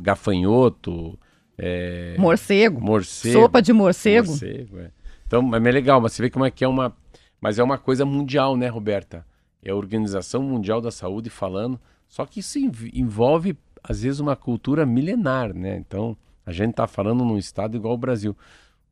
[0.00, 1.18] gafanhoto,
[1.58, 2.80] é, Morcego.
[2.80, 3.40] morcego.
[3.40, 4.28] Sopa de morcego.
[4.28, 4.90] Morcego, é.
[5.26, 6.94] Então, é meio legal, mas você vê como é que é uma.
[7.40, 9.24] Mas é uma coisa mundial, né, Roberta?
[9.64, 11.80] É a Organização Mundial da Saúde falando.
[12.08, 15.76] Só que isso env- envolve, às vezes, uma cultura milenar, né?
[15.76, 16.16] Então,
[16.46, 18.36] a gente tá falando num estado igual o Brasil.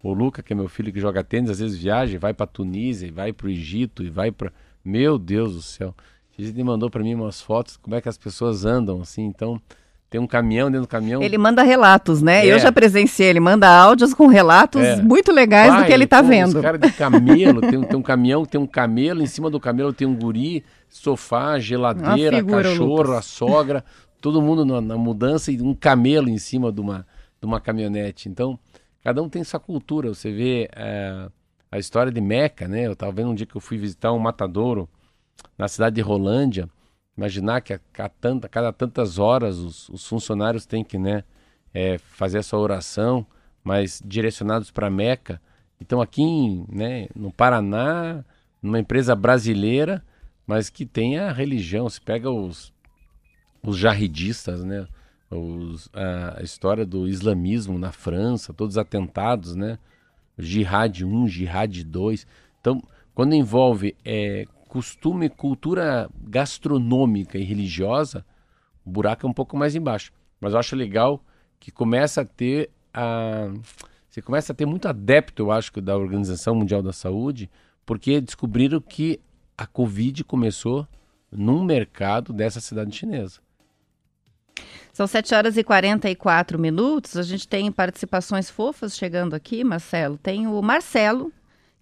[0.03, 2.46] O Luca, que é meu filho que joga tênis, às vezes viaja, e vai pra
[2.46, 4.50] Tunísia, e vai pro Egito, e vai pra.
[4.85, 5.94] Meu Deus do céu.
[6.38, 9.24] Ele mandou para mim umas fotos, como é que as pessoas andam, assim.
[9.26, 9.61] Então,
[10.09, 11.22] tem um caminhão dentro do caminhão.
[11.22, 12.46] Ele manda relatos, né?
[12.46, 12.53] É.
[12.53, 14.96] Eu já presenciei, ele manda áudios com relatos É.
[15.03, 16.57] muito legais do que ele tá pô, vendo.
[16.57, 19.61] Os caras de camelo, tem, um- tem um caminhão, tem um camelo, em cima do
[19.61, 23.16] camelo tem um guri, sofá, geladeira, figura, cachorro, Lucas.
[23.16, 23.85] a sogra,
[24.21, 27.07] todo mundo na, na mudança e um camelo em cima de uma,
[27.41, 28.29] de uma caminhonete.
[28.29, 28.59] Então,
[29.03, 30.09] cada um tem sua cultura.
[30.09, 31.29] Você vê eh,
[31.71, 32.87] a história de Meca, né?
[32.87, 34.89] Eu tava vendo um dia que eu fui visitar um matadouro
[35.57, 36.69] na cidade de Rolândia.
[37.17, 41.25] Imaginar que a, a tanta, cada tantas horas os, os funcionários têm que né,
[41.75, 43.27] eh, fazer essa oração,
[43.63, 45.41] mas direcionados para Meca.
[45.81, 48.25] Então aqui em, né, no Paraná,
[48.63, 50.05] numa empresa brasileira,
[50.47, 51.89] mas que tem a religião.
[51.89, 52.73] Você pega os,
[53.62, 54.87] os jarridistas, né?
[55.31, 59.79] Os, a, história do islamismo na França, todos os atentados, né?
[60.38, 62.27] Jihad 1, Jihad 2.
[62.61, 62.83] Então,
[63.14, 68.25] quando envolve é, costume, cultura gastronômica e religiosa,
[68.85, 70.12] o buraco é um pouco mais embaixo.
[70.40, 71.23] Mas eu acho legal
[71.59, 73.53] que começa a ter a...
[74.09, 77.49] Você começa a ter muito adepto, eu acho, da Organização Mundial da Saúde,
[77.87, 79.20] porque descobriram que
[79.57, 80.88] a Covid começou
[81.31, 83.40] num mercado dessa cidade chinesa.
[84.93, 87.17] São 7 horas e 44 minutos.
[87.17, 90.19] A gente tem participações fofas chegando aqui, Marcelo.
[90.23, 91.33] Tem o Marcelo,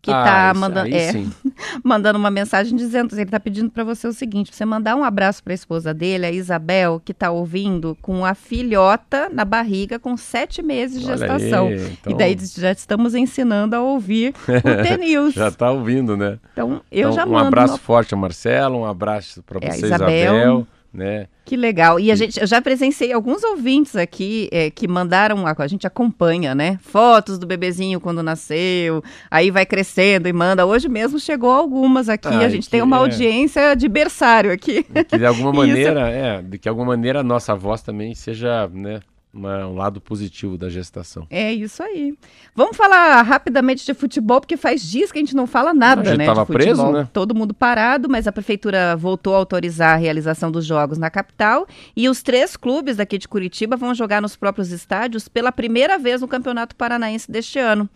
[0.00, 1.12] que está Ah, isso mandando, é,
[1.82, 5.42] mandando uma mensagem dizendo, ele está pedindo para você o seguinte, você mandar um abraço
[5.42, 10.16] para a esposa dele, a Isabel, que está ouvindo com a filhota na barriga com
[10.16, 11.66] sete meses de gestação.
[11.66, 15.34] aí, E então- daí já estamos ensinando a ouvir o T-News.
[15.34, 16.38] Já tá ouvindo, né?
[16.52, 19.68] Então, eu Então, já um mando abraço uma- forte ao Marcelo, um abraço para É,
[19.70, 20.16] a você, Isabel.
[20.36, 20.66] Isabel,
[20.98, 21.26] né?
[21.44, 21.98] Que legal.
[21.98, 25.86] E a gente, eu já presenciei alguns ouvintes aqui é, que mandaram, a, a gente
[25.86, 26.78] acompanha, né?
[26.82, 30.66] Fotos do bebezinho quando nasceu, aí vai crescendo e manda.
[30.66, 32.28] Hoje mesmo chegou algumas aqui.
[32.28, 33.00] a Ai, gente tem uma é.
[33.00, 34.82] audiência de berçário aqui.
[34.82, 35.68] Que de alguma Isso.
[35.68, 39.00] maneira, é, de que alguma maneira a nossa voz também seja, né,
[39.32, 41.26] uma- um lado positivo da gestação.
[41.30, 42.14] É isso aí.
[42.54, 46.04] Vamos falar rapidamente de futebol, porque faz dias que a gente não fala nada, A
[46.04, 46.26] gente né?
[46.26, 47.08] tava preso, né?
[47.12, 51.66] Todo mundo parado, mas a prefeitura voltou a autorizar a realização dos jogos na capital.
[51.96, 56.20] E os três clubes daqui de Curitiba vão jogar nos próprios estádios pela primeira vez
[56.20, 57.88] no Campeonato Paranaense deste ano.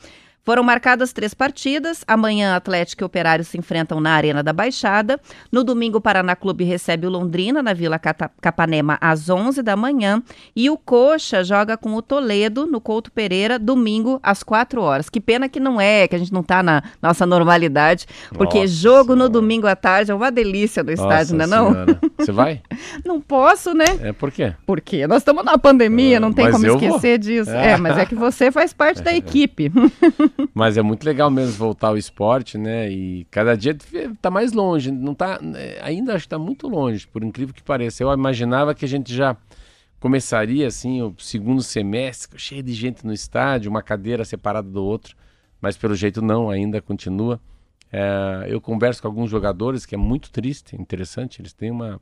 [0.45, 2.05] Foram marcadas três partidas.
[2.07, 5.20] Amanhã, Atlético e Operário se enfrentam na Arena da Baixada.
[5.53, 7.99] No domingo, o Paraná Clube recebe o Londrina na Vila
[8.40, 10.20] Capanema às 11 da manhã.
[10.57, 15.09] E o Coxa joga com o Toledo no Couto Pereira, domingo às 4 horas.
[15.09, 18.72] Que pena que não é, que a gente não está na nossa normalidade, porque nossa
[18.72, 21.72] jogo no domingo à tarde é uma delícia no estádio, não é não?
[22.18, 22.61] Você vai?
[23.07, 23.84] não posso, né?
[24.03, 24.55] É por quê?
[24.66, 27.18] Porque nós estamos na pandemia, não tem como esquecer vou.
[27.18, 27.51] disso.
[27.51, 27.72] É.
[27.72, 29.70] é, mas é que você faz parte da equipe.
[30.55, 32.91] Mas é muito legal mesmo voltar ao esporte, né?
[32.91, 35.41] E cada dia está mais longe, não tá,
[35.83, 38.03] ainda acho que está muito longe, por incrível que pareça.
[38.03, 39.37] Eu imaginava que a gente já
[40.01, 45.16] começaria assim o segundo semestre, cheio de gente no estádio, uma cadeira separada do outro,
[45.61, 47.41] mas pelo jeito não, ainda continua.
[47.93, 52.01] É, eu converso com alguns jogadores que é muito triste, interessante, eles têm uma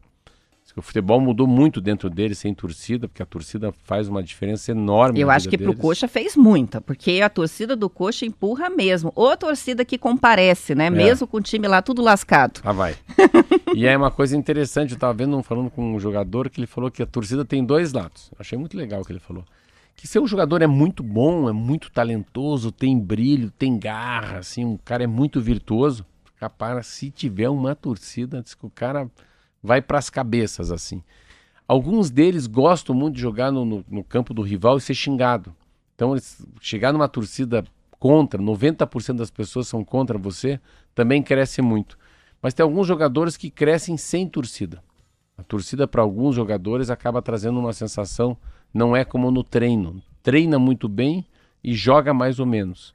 [0.80, 5.20] o futebol mudou muito dentro dele sem torcida, porque a torcida faz uma diferença enorme.
[5.20, 9.12] Eu acho que para o Coxa fez muita, porque a torcida do Coxa empurra mesmo.
[9.14, 10.86] Ou a torcida que comparece, né?
[10.86, 10.90] É.
[10.90, 12.60] Mesmo com o time lá tudo lascado.
[12.64, 12.96] Ah, vai.
[13.76, 16.90] e é uma coisa interessante, eu estava vendo, falando com um jogador que ele falou
[16.90, 18.30] que a torcida tem dois lados.
[18.32, 19.44] Eu achei muito legal o que ele falou.
[19.94, 24.78] Que seu jogador é muito bom, é muito talentoso, tem brilho, tem garra, assim, um
[24.78, 26.06] cara é muito virtuoso.
[26.38, 29.10] Capaz, se tiver uma torcida, diz que o cara
[29.62, 31.02] vai para as cabeças assim.
[31.66, 35.54] Alguns deles gostam muito de jogar no, no, no campo do rival e ser xingado.
[35.94, 36.16] Então,
[36.60, 37.64] chegar numa torcida
[37.98, 40.58] contra, 90% das pessoas são contra você,
[40.94, 41.98] também cresce muito.
[42.42, 44.82] Mas tem alguns jogadores que crescem sem torcida.
[45.36, 48.36] A torcida para alguns jogadores acaba trazendo uma sensação,
[48.72, 50.02] não é como no treino.
[50.22, 51.24] Treina muito bem
[51.62, 52.94] e joga mais ou menos.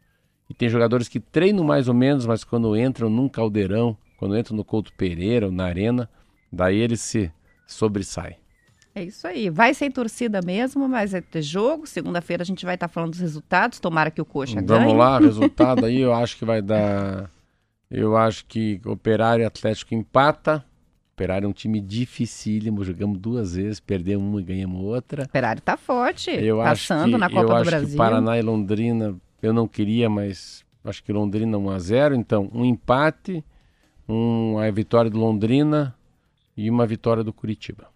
[0.49, 4.57] E tem jogadores que treinam mais ou menos, mas quando entram num caldeirão, quando entram
[4.57, 6.09] no Couto Pereira ou na arena,
[6.55, 7.31] Daí ele se
[7.67, 8.37] sobressai.
[8.95, 9.49] É isso aí.
[9.49, 11.85] Vai sem torcida mesmo, mas é ter jogo.
[11.85, 13.77] Segunda-feira a gente vai estar tá falando dos resultados.
[13.77, 14.85] Tomara que o Coxa Vamos ganhe.
[14.85, 17.29] Vamos lá, resultado aí eu acho que vai dar.
[17.91, 20.63] Eu acho que Operário e Atlético empata.
[21.13, 25.23] Operário é um time dificílimo, jogamos duas vezes, perdemos uma e ganhamos outra.
[25.23, 27.89] Operário tá forte, eu passando que, na Copa eu do Brasil.
[27.89, 32.49] Que Paraná e Londrina, eu não queria, mas acho que Londrina 1 a 0 então
[32.53, 33.45] um empate,
[34.09, 35.95] um, a vitória do Londrina,
[36.55, 37.87] e uma vitória do Curitiba.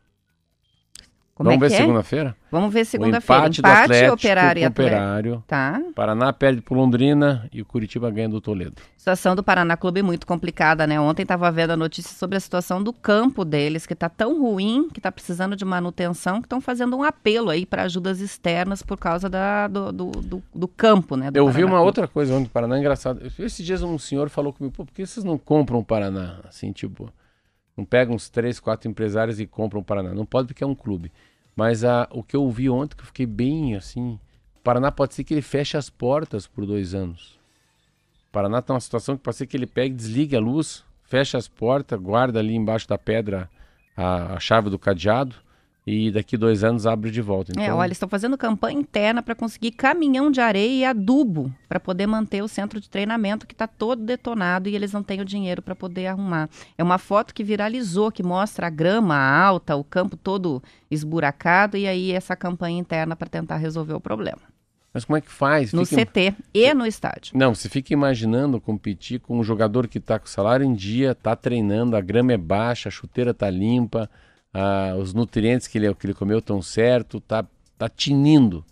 [1.39, 1.77] Como Vamos é ver é?
[1.77, 2.35] segunda-feira?
[2.51, 3.43] Vamos ver segunda-feira.
[3.43, 4.67] Empate, empate Atlético, Operário e.
[4.67, 5.43] Operário.
[5.47, 5.81] Tá.
[5.95, 8.81] Paraná perde para Londrina e o Curitiba ganha do Toledo.
[8.97, 10.99] Situação do Paraná Clube muito complicada, né?
[10.99, 14.89] Ontem estava vendo a notícia sobre a situação do campo deles, que está tão ruim,
[14.89, 18.97] que está precisando de manutenção, que estão fazendo um apelo aí para ajudas externas por
[18.97, 21.27] causa da, do, do, do, do campo, né?
[21.27, 21.85] Eu Paraná vi uma Clube.
[21.85, 23.21] outra coisa ontem do Paraná, engraçado.
[23.39, 26.41] Esses dias um senhor falou comigo, pô, por que vocês não compram o Paraná?
[26.43, 27.09] Assim, tipo...
[27.79, 30.13] Não pegam uns três, quatro empresários e compram o Paraná.
[30.13, 31.13] Não pode porque é um clube.
[31.55, 34.19] Mas a, o que eu vi ontem, que eu fiquei bem assim.
[34.57, 37.39] O Paraná pode ser que ele feche as portas por dois anos.
[38.27, 41.37] O Paraná está numa situação que pode ser que ele pegue, desligue a luz, feche
[41.37, 43.49] as portas, guarda ali embaixo da pedra
[43.95, 45.37] a, a chave do cadeado
[45.85, 47.51] e daqui dois anos abre de volta.
[47.51, 47.63] É, então...
[47.63, 51.79] É, olha, eles estão fazendo campanha interna para conseguir caminhão de areia e adubo para
[51.79, 55.25] poder manter o centro de treinamento que está todo detonado e eles não têm o
[55.25, 56.49] dinheiro para poder arrumar.
[56.77, 60.61] É uma foto que viralizou, que mostra a grama alta, o campo todo
[60.91, 64.41] esburacado e aí essa campanha interna para tentar resolver o problema.
[64.93, 65.71] Mas como é que faz?
[65.71, 66.05] No fica...
[66.05, 67.37] CT e no estádio.
[67.37, 71.35] Não, você fica imaginando competir com um jogador que está com salário em dia, está
[71.35, 74.09] treinando, a grama é baixa, a chuteira está limpa,
[74.53, 77.45] ah, os nutrientes que ele, que ele comeu estão certo, tá,
[77.77, 78.65] tá tinindo.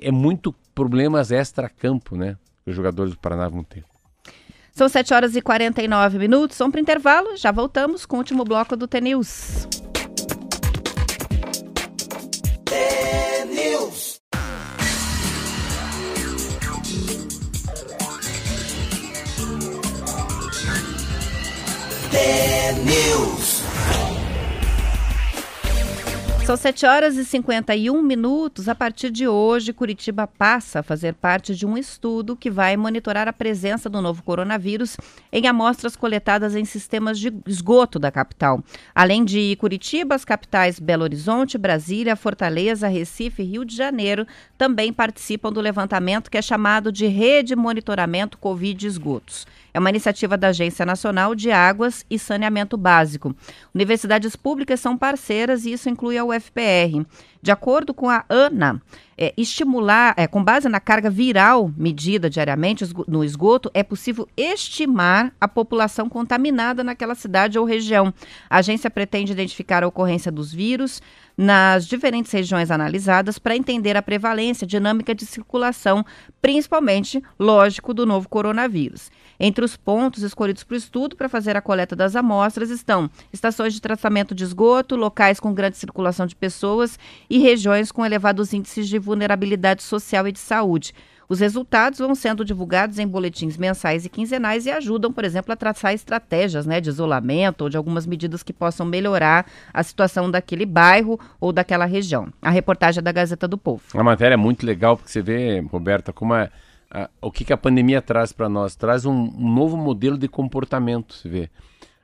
[0.00, 2.36] é muito problemas extra-campo, né?
[2.64, 3.84] Que os jogadores do Paraná vão ter.
[4.72, 6.58] São 7 horas e 49 minutos.
[6.58, 7.36] Vamos para intervalo.
[7.36, 9.93] Já voltamos com o último bloco do T-News.
[26.44, 28.68] São 7 horas e 51 minutos.
[28.68, 33.26] A partir de hoje, Curitiba passa a fazer parte de um estudo que vai monitorar
[33.26, 34.98] a presença do novo coronavírus
[35.32, 38.62] em amostras coletadas em sistemas de esgoto da capital.
[38.94, 44.26] Além de Curitiba, as capitais Belo Horizonte, Brasília, Fortaleza, Recife e Rio de Janeiro
[44.58, 49.46] também participam do levantamento que é chamado de Rede Monitoramento Covid Esgotos.
[49.74, 53.34] É uma iniciativa da Agência Nacional de Águas e Saneamento Básico.
[53.74, 57.04] Universidades públicas são parceiras e isso inclui a UFPR.
[57.42, 58.80] De acordo com a ANA,
[59.16, 65.32] é, estimular, é, com base na carga viral medida diariamente no esgoto, é possível estimar
[65.40, 68.12] a população contaminada naquela cidade ou região.
[68.48, 71.00] A agência pretende identificar a ocorrência dos vírus
[71.36, 76.04] nas diferentes regiões analisadas para entender a prevalência dinâmica de circulação,
[76.40, 79.10] principalmente, lógico, do novo coronavírus.
[79.38, 83.74] Entre os pontos escolhidos para o estudo para fazer a coleta das amostras estão estações
[83.74, 86.98] de tratamento de esgoto, locais com grande circulação de pessoas
[87.28, 90.92] e regiões com elevados índices de vulnerabilidade social e de saúde.
[91.28, 95.56] Os resultados vão sendo divulgados em boletins mensais e quinzenais e ajudam, por exemplo, a
[95.56, 100.66] traçar estratégias né, de isolamento ou de algumas medidas que possam melhorar a situação daquele
[100.66, 102.28] bairro ou daquela região.
[102.42, 103.82] A reportagem é da Gazeta do Povo.
[103.94, 106.50] A matéria é muito legal porque você vê, Roberta, como é,
[106.90, 108.76] a, o que, que a pandemia traz para nós.
[108.76, 111.50] Traz um, um, novo modelo de comportamento, você vê.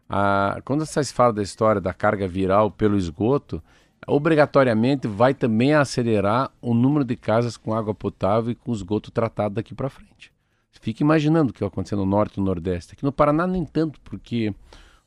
[0.08, 3.62] A, quando vocês falam da história da carga viral pelo esgoto,
[4.10, 9.54] obrigatoriamente vai também acelerar o número de casas com água potável e com esgoto tratado
[9.54, 10.32] daqui para frente.
[10.80, 12.94] Fique imaginando o que vai acontecer no norte e no nordeste.
[12.94, 14.54] Aqui no Paraná nem tanto, porque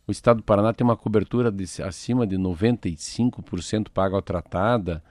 [0.07, 5.03] o estado do Paraná tem uma cobertura de, acima de 95% para água tratada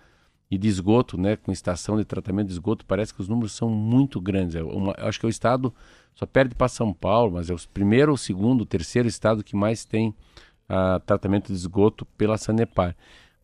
[0.51, 3.71] e de esgoto, né, com estação de tratamento de esgoto, parece que os números são
[3.71, 4.55] muito grandes.
[4.55, 5.75] É uma, acho que é o estado,
[6.15, 9.57] só perde para São Paulo, mas é o primeiro, o segundo, o terceiro estado que
[9.57, 12.95] mais tem uh, tratamento de esgoto pela Sanepar.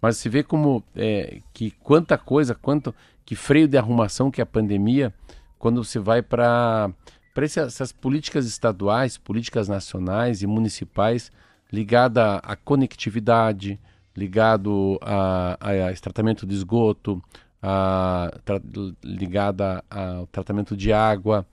[0.01, 2.95] Mas se vê como é, que quanta coisa, quanto
[3.25, 5.13] que freio de arrumação que é a pandemia,
[5.59, 6.93] quando você vai para
[7.37, 11.31] essas políticas estaduais, políticas nacionais e municipais
[11.71, 13.79] ligada à conectividade,
[14.17, 17.23] ligado a, a, a tratamento de esgoto,
[17.63, 18.61] a, tra,
[19.05, 21.47] ligada ao tratamento de água.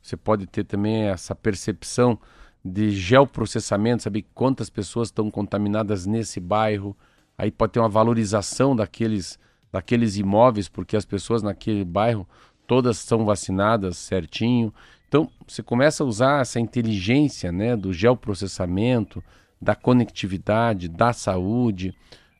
[0.00, 2.18] Você pode ter também essa percepção
[2.64, 6.96] de geoprocessamento, saber quantas pessoas estão contaminadas nesse bairro
[7.36, 9.38] aí pode ter uma valorização daqueles,
[9.70, 12.26] daqueles imóveis, porque as pessoas naquele bairro
[12.66, 14.72] todas são vacinadas certinho.
[15.08, 19.22] Então, você começa a usar essa inteligência né, do geoprocessamento,
[19.60, 21.94] da conectividade, da saúde.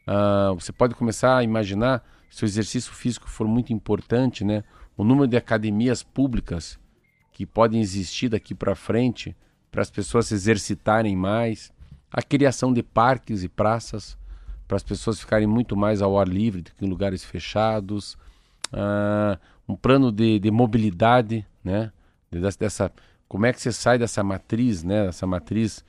[0.07, 4.65] Uh, você pode começar a imaginar, se o exercício físico for muito importante, né,
[4.97, 6.79] o número de academias públicas
[7.33, 9.37] que podem existir daqui para frente
[9.71, 11.73] para as pessoas se exercitarem mais,
[12.11, 14.19] a criação de parques e praças
[14.73, 18.15] para as pessoas ficarem muito mais ao ar livre do que em lugares fechados,
[18.73, 21.93] uh, um plano de, de mobilidade, né?
[22.59, 22.91] Dessa,
[23.29, 25.09] como é que você sai dessa matriz, né?
[25.09, 25.85] Essa matriz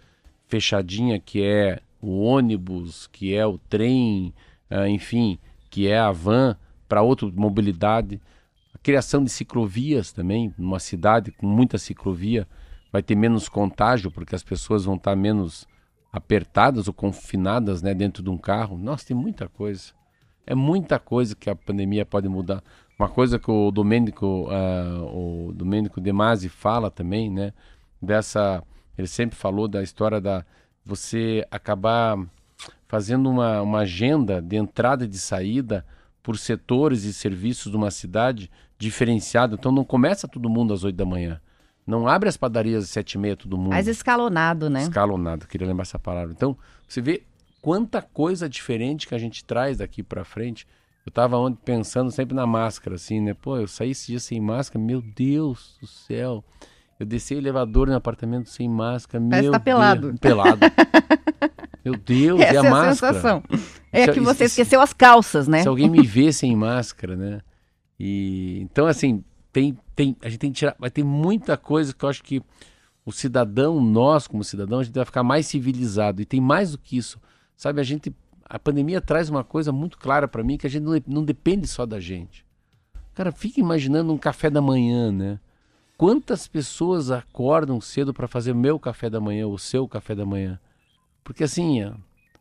[0.49, 4.33] fechadinha que é o ônibus, que é o trem,
[4.69, 8.19] uh, enfim, que é a van para outra mobilidade.
[8.75, 12.45] A criação de ciclovias também, numa cidade com muita ciclovia,
[12.91, 15.65] vai ter menos contágio, porque as pessoas vão estar menos
[16.13, 18.77] apertadas ou confinadas né, dentro de um carro.
[18.77, 19.91] Nossa, tem muita coisa.
[20.45, 22.63] É muita coisa que a pandemia pode mudar.
[22.99, 27.51] Uma coisa que o Domênico, uh, o Domênico De Masi fala também, né?
[27.99, 28.61] Dessa,
[28.95, 30.45] ele sempre falou da história da
[30.85, 32.17] você acabar
[32.87, 35.83] fazendo uma, uma agenda de entrada e de saída
[36.21, 39.55] por setores e serviços de uma cidade diferenciado.
[39.55, 41.41] Então não começa todo mundo às oito da manhã.
[41.85, 43.69] Não abre as padarias às sete e meia todo mundo.
[43.69, 44.83] Mais escalonado, né?
[44.83, 46.33] Escalonado, queria lembrar essa palavra.
[46.33, 46.57] Então,
[46.87, 47.23] você vê
[47.61, 50.65] quanta coisa diferente que a gente traz daqui para frente.
[51.05, 53.33] Eu tava ontem pensando sempre na máscara, assim, né?
[53.33, 56.43] Pô, eu saí esse dia sem máscara, meu Deus do céu.
[56.97, 60.15] Eu desci o elevador no apartamento sem máscara, Parece meu tá pelado.
[60.19, 60.59] Pelado.
[61.83, 63.11] meu Deus, Essa e a é máscara?
[63.11, 63.43] A sensação.
[63.91, 65.61] É que você esqueceu as calças, né?
[65.61, 67.41] Se alguém me vê sem máscara, né?
[67.99, 69.23] E então assim,
[69.53, 72.41] tem, tem, a gente tem que tirar, vai ter muita coisa que eu acho que
[73.05, 76.21] o cidadão, nós como cidadão, a gente vai ficar mais civilizado.
[76.21, 77.21] E tem mais do que isso.
[77.55, 78.13] Sabe, a gente,
[78.45, 81.67] a pandemia traz uma coisa muito clara para mim, que a gente não, não depende
[81.67, 82.43] só da gente.
[83.13, 85.39] Cara, fica imaginando um café da manhã, né?
[85.95, 90.59] Quantas pessoas acordam cedo para fazer meu café da manhã, o seu café da manhã?
[91.23, 91.79] Porque assim,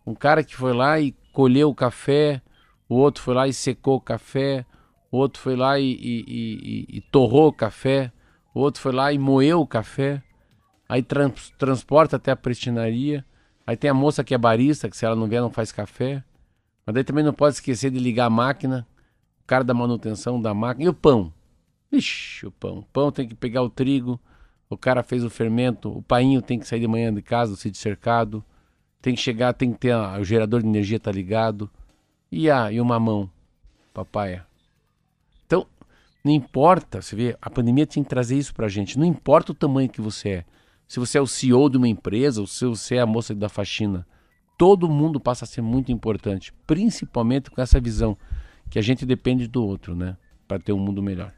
[0.06, 2.40] um cara que foi lá e colheu o café,
[2.88, 4.64] o outro foi lá e secou o café,
[5.12, 8.10] o outro foi lá e, e, e, e torrou o café,
[8.54, 10.22] o outro foi lá e moeu o café,
[10.88, 13.22] aí trans, transporta até a prestinaria,
[13.66, 16.24] aí tem a moça que é barista, que se ela não vier não faz café,
[16.86, 18.86] mas daí também não pode esquecer de ligar a máquina,
[19.44, 21.30] o cara da manutenção da máquina, e o pão?
[21.92, 22.78] Ixi, o pão.
[22.78, 24.18] O pão tem que pegar o trigo,
[24.70, 27.56] o cara fez o fermento, o painho tem que sair de manhã de casa, o
[27.56, 28.42] sítio cercado,
[29.02, 31.70] tem que chegar, tem que ter o gerador de energia tá ligado,
[32.30, 33.30] e, a, e o mamão,
[33.92, 34.50] papaya.
[36.24, 38.98] Não importa, você vê, a pandemia tinha que trazer isso pra gente.
[38.98, 40.44] Não importa o tamanho que você é.
[40.86, 43.48] Se você é o CEO de uma empresa, ou se você é a moça da
[43.48, 44.06] faxina.
[44.56, 48.16] Todo mundo passa a ser muito importante, principalmente com essa visão
[48.70, 50.16] que a gente depende do outro, né?
[50.52, 51.32] para ter um mundo melhor.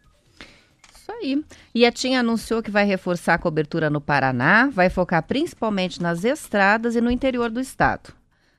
[0.93, 1.45] Isso aí.
[1.74, 6.24] E a TIM anunciou que vai reforçar a cobertura no Paraná, vai focar principalmente nas
[6.24, 8.12] estradas e no interior do estado.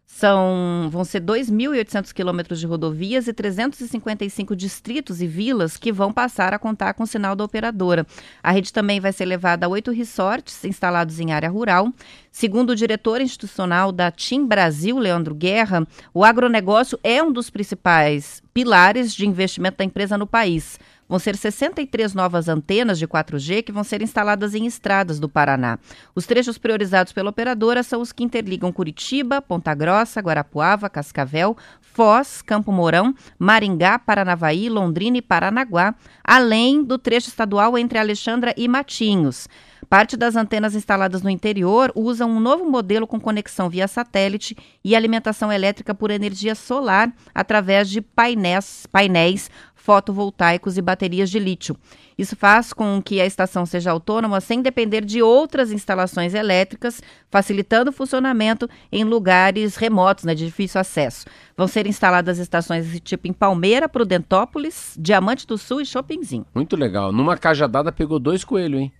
[0.07, 6.53] São, vão ser 2.800 quilômetros de rodovias e 355 distritos e vilas que vão passar
[6.53, 8.05] a contar com o sinal da operadora.
[8.41, 11.91] A rede também vai ser levada a oito resorts instalados em área rural.
[12.31, 18.43] Segundo o diretor institucional da TIM Brasil, Leandro Guerra, o agronegócio é um dos principais
[18.53, 20.79] pilares de investimento da empresa no país.
[21.07, 25.77] Vão ser 63 novas antenas de 4G que vão ser instaladas em estradas do Paraná.
[26.15, 32.41] Os trechos priorizados pela operadora são os que interligam Curitiba, Ponta Grossa, Guarapuava, Cascavel, Foz,
[32.41, 35.93] Campo Mourão, Maringá, Paranavaí, Londrina e Paranaguá,
[36.23, 39.47] além do trecho estadual entre Alexandra e Matinhos.
[39.89, 44.95] Parte das antenas instaladas no interior usam um novo modelo com conexão via satélite e
[44.95, 49.49] alimentação elétrica por energia solar através de painéis, painéis
[49.85, 51.77] fotovoltaicos e baterias de lítio.
[52.17, 57.91] Isso faz com que a estação seja autônoma sem depender de outras instalações elétricas, facilitando
[57.91, 61.27] o funcionamento em lugares remotos, né, de difícil acesso.
[61.55, 66.47] Vão ser instaladas estações desse tipo em Palmeira, Prudentópolis, Diamante do Sul e Shoppingzinho.
[66.55, 67.11] Muito legal.
[67.11, 68.91] Numa cajadada pegou dois coelhos, hein?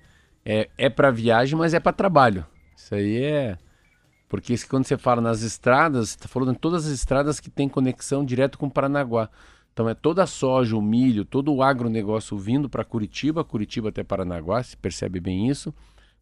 [0.46, 2.46] É, é para viagem, mas é para trabalho.
[2.78, 3.58] Isso aí é.
[4.30, 7.68] Porque quando você fala nas estradas, você está falando em todas as estradas que tem
[7.68, 9.30] conexão direto com Paranaguá.
[9.76, 14.06] Então é toda a soja, o milho, todo o agronegócio vindo para Curitiba, Curitiba até
[14.06, 15.74] Paranaguá, se percebe bem isso.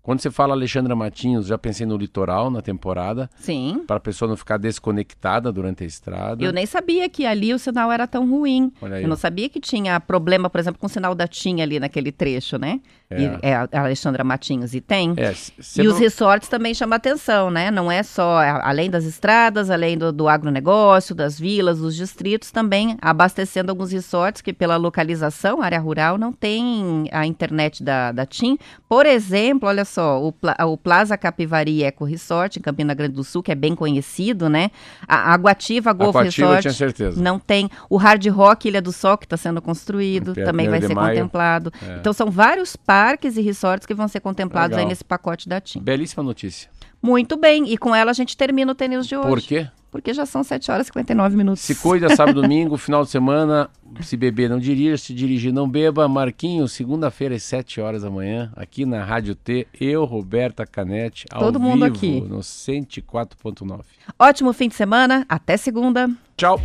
[0.04, 3.30] Quando você fala Alexandra Matinhos, já pensei no litoral na temporada.
[3.38, 3.86] Sim.
[3.88, 6.44] Para a pessoa não ficar desconectada durante a estrada.
[6.44, 8.70] Eu nem sabia que ali o sinal era tão ruim.
[8.82, 12.12] Eu não sabia que tinha problema, por exemplo, com o sinal da TIM ali naquele
[12.12, 12.82] trecho, né?
[13.10, 15.14] É, e, é a Alexandra Matinhos, e tem.
[15.16, 15.34] É,
[15.78, 15.94] e não...
[15.94, 17.72] os resorts também chamam atenção, né?
[17.72, 22.98] Não é só, além das estradas, além do, do agronegócio, das vilas, dos distritos, também
[23.02, 28.58] abastecendo alguns resorts que, pela localização, área rural, não tem a internet da, da TIM.
[28.90, 30.34] Por exemplo, olha só, o,
[30.72, 34.72] o Plaza Capivari Eco Resort, em Campina Grande do Sul, que é bem conhecido, né?
[35.08, 36.78] A, a Guativa Golf Aquativa, Resort.
[36.78, 37.22] certeza.
[37.22, 37.70] Não tem.
[37.90, 41.16] O Hard Rock Ilha do Sol, que está sendo construído, também vai ser maio.
[41.16, 41.72] contemplado.
[41.82, 41.98] É.
[41.98, 45.82] Então, são vários parques e resorts que vão ser contemplados aí nesse pacote da TIM.
[45.82, 46.70] Belíssima notícia.
[47.02, 49.28] Muito bem, e com ela a gente termina o tênis de hoje.
[49.28, 49.68] Por quê?
[49.92, 51.62] Porque já são 7 horas e 59 minutos.
[51.62, 53.70] Se cuida, sábado, domingo, final de semana.
[54.02, 54.98] Se beber, não dirija.
[54.98, 56.08] Se dirigir, não beba.
[56.08, 59.68] Marquinho, segunda-feira, às 7 horas da manhã, aqui na Rádio T.
[59.80, 62.22] Eu, Roberta Canete, ao Todo mundo vivo, aqui.
[62.22, 63.82] no 104.9.
[64.18, 65.26] Ótimo fim de semana.
[65.30, 66.10] Até segunda.
[66.36, 66.60] Tchau.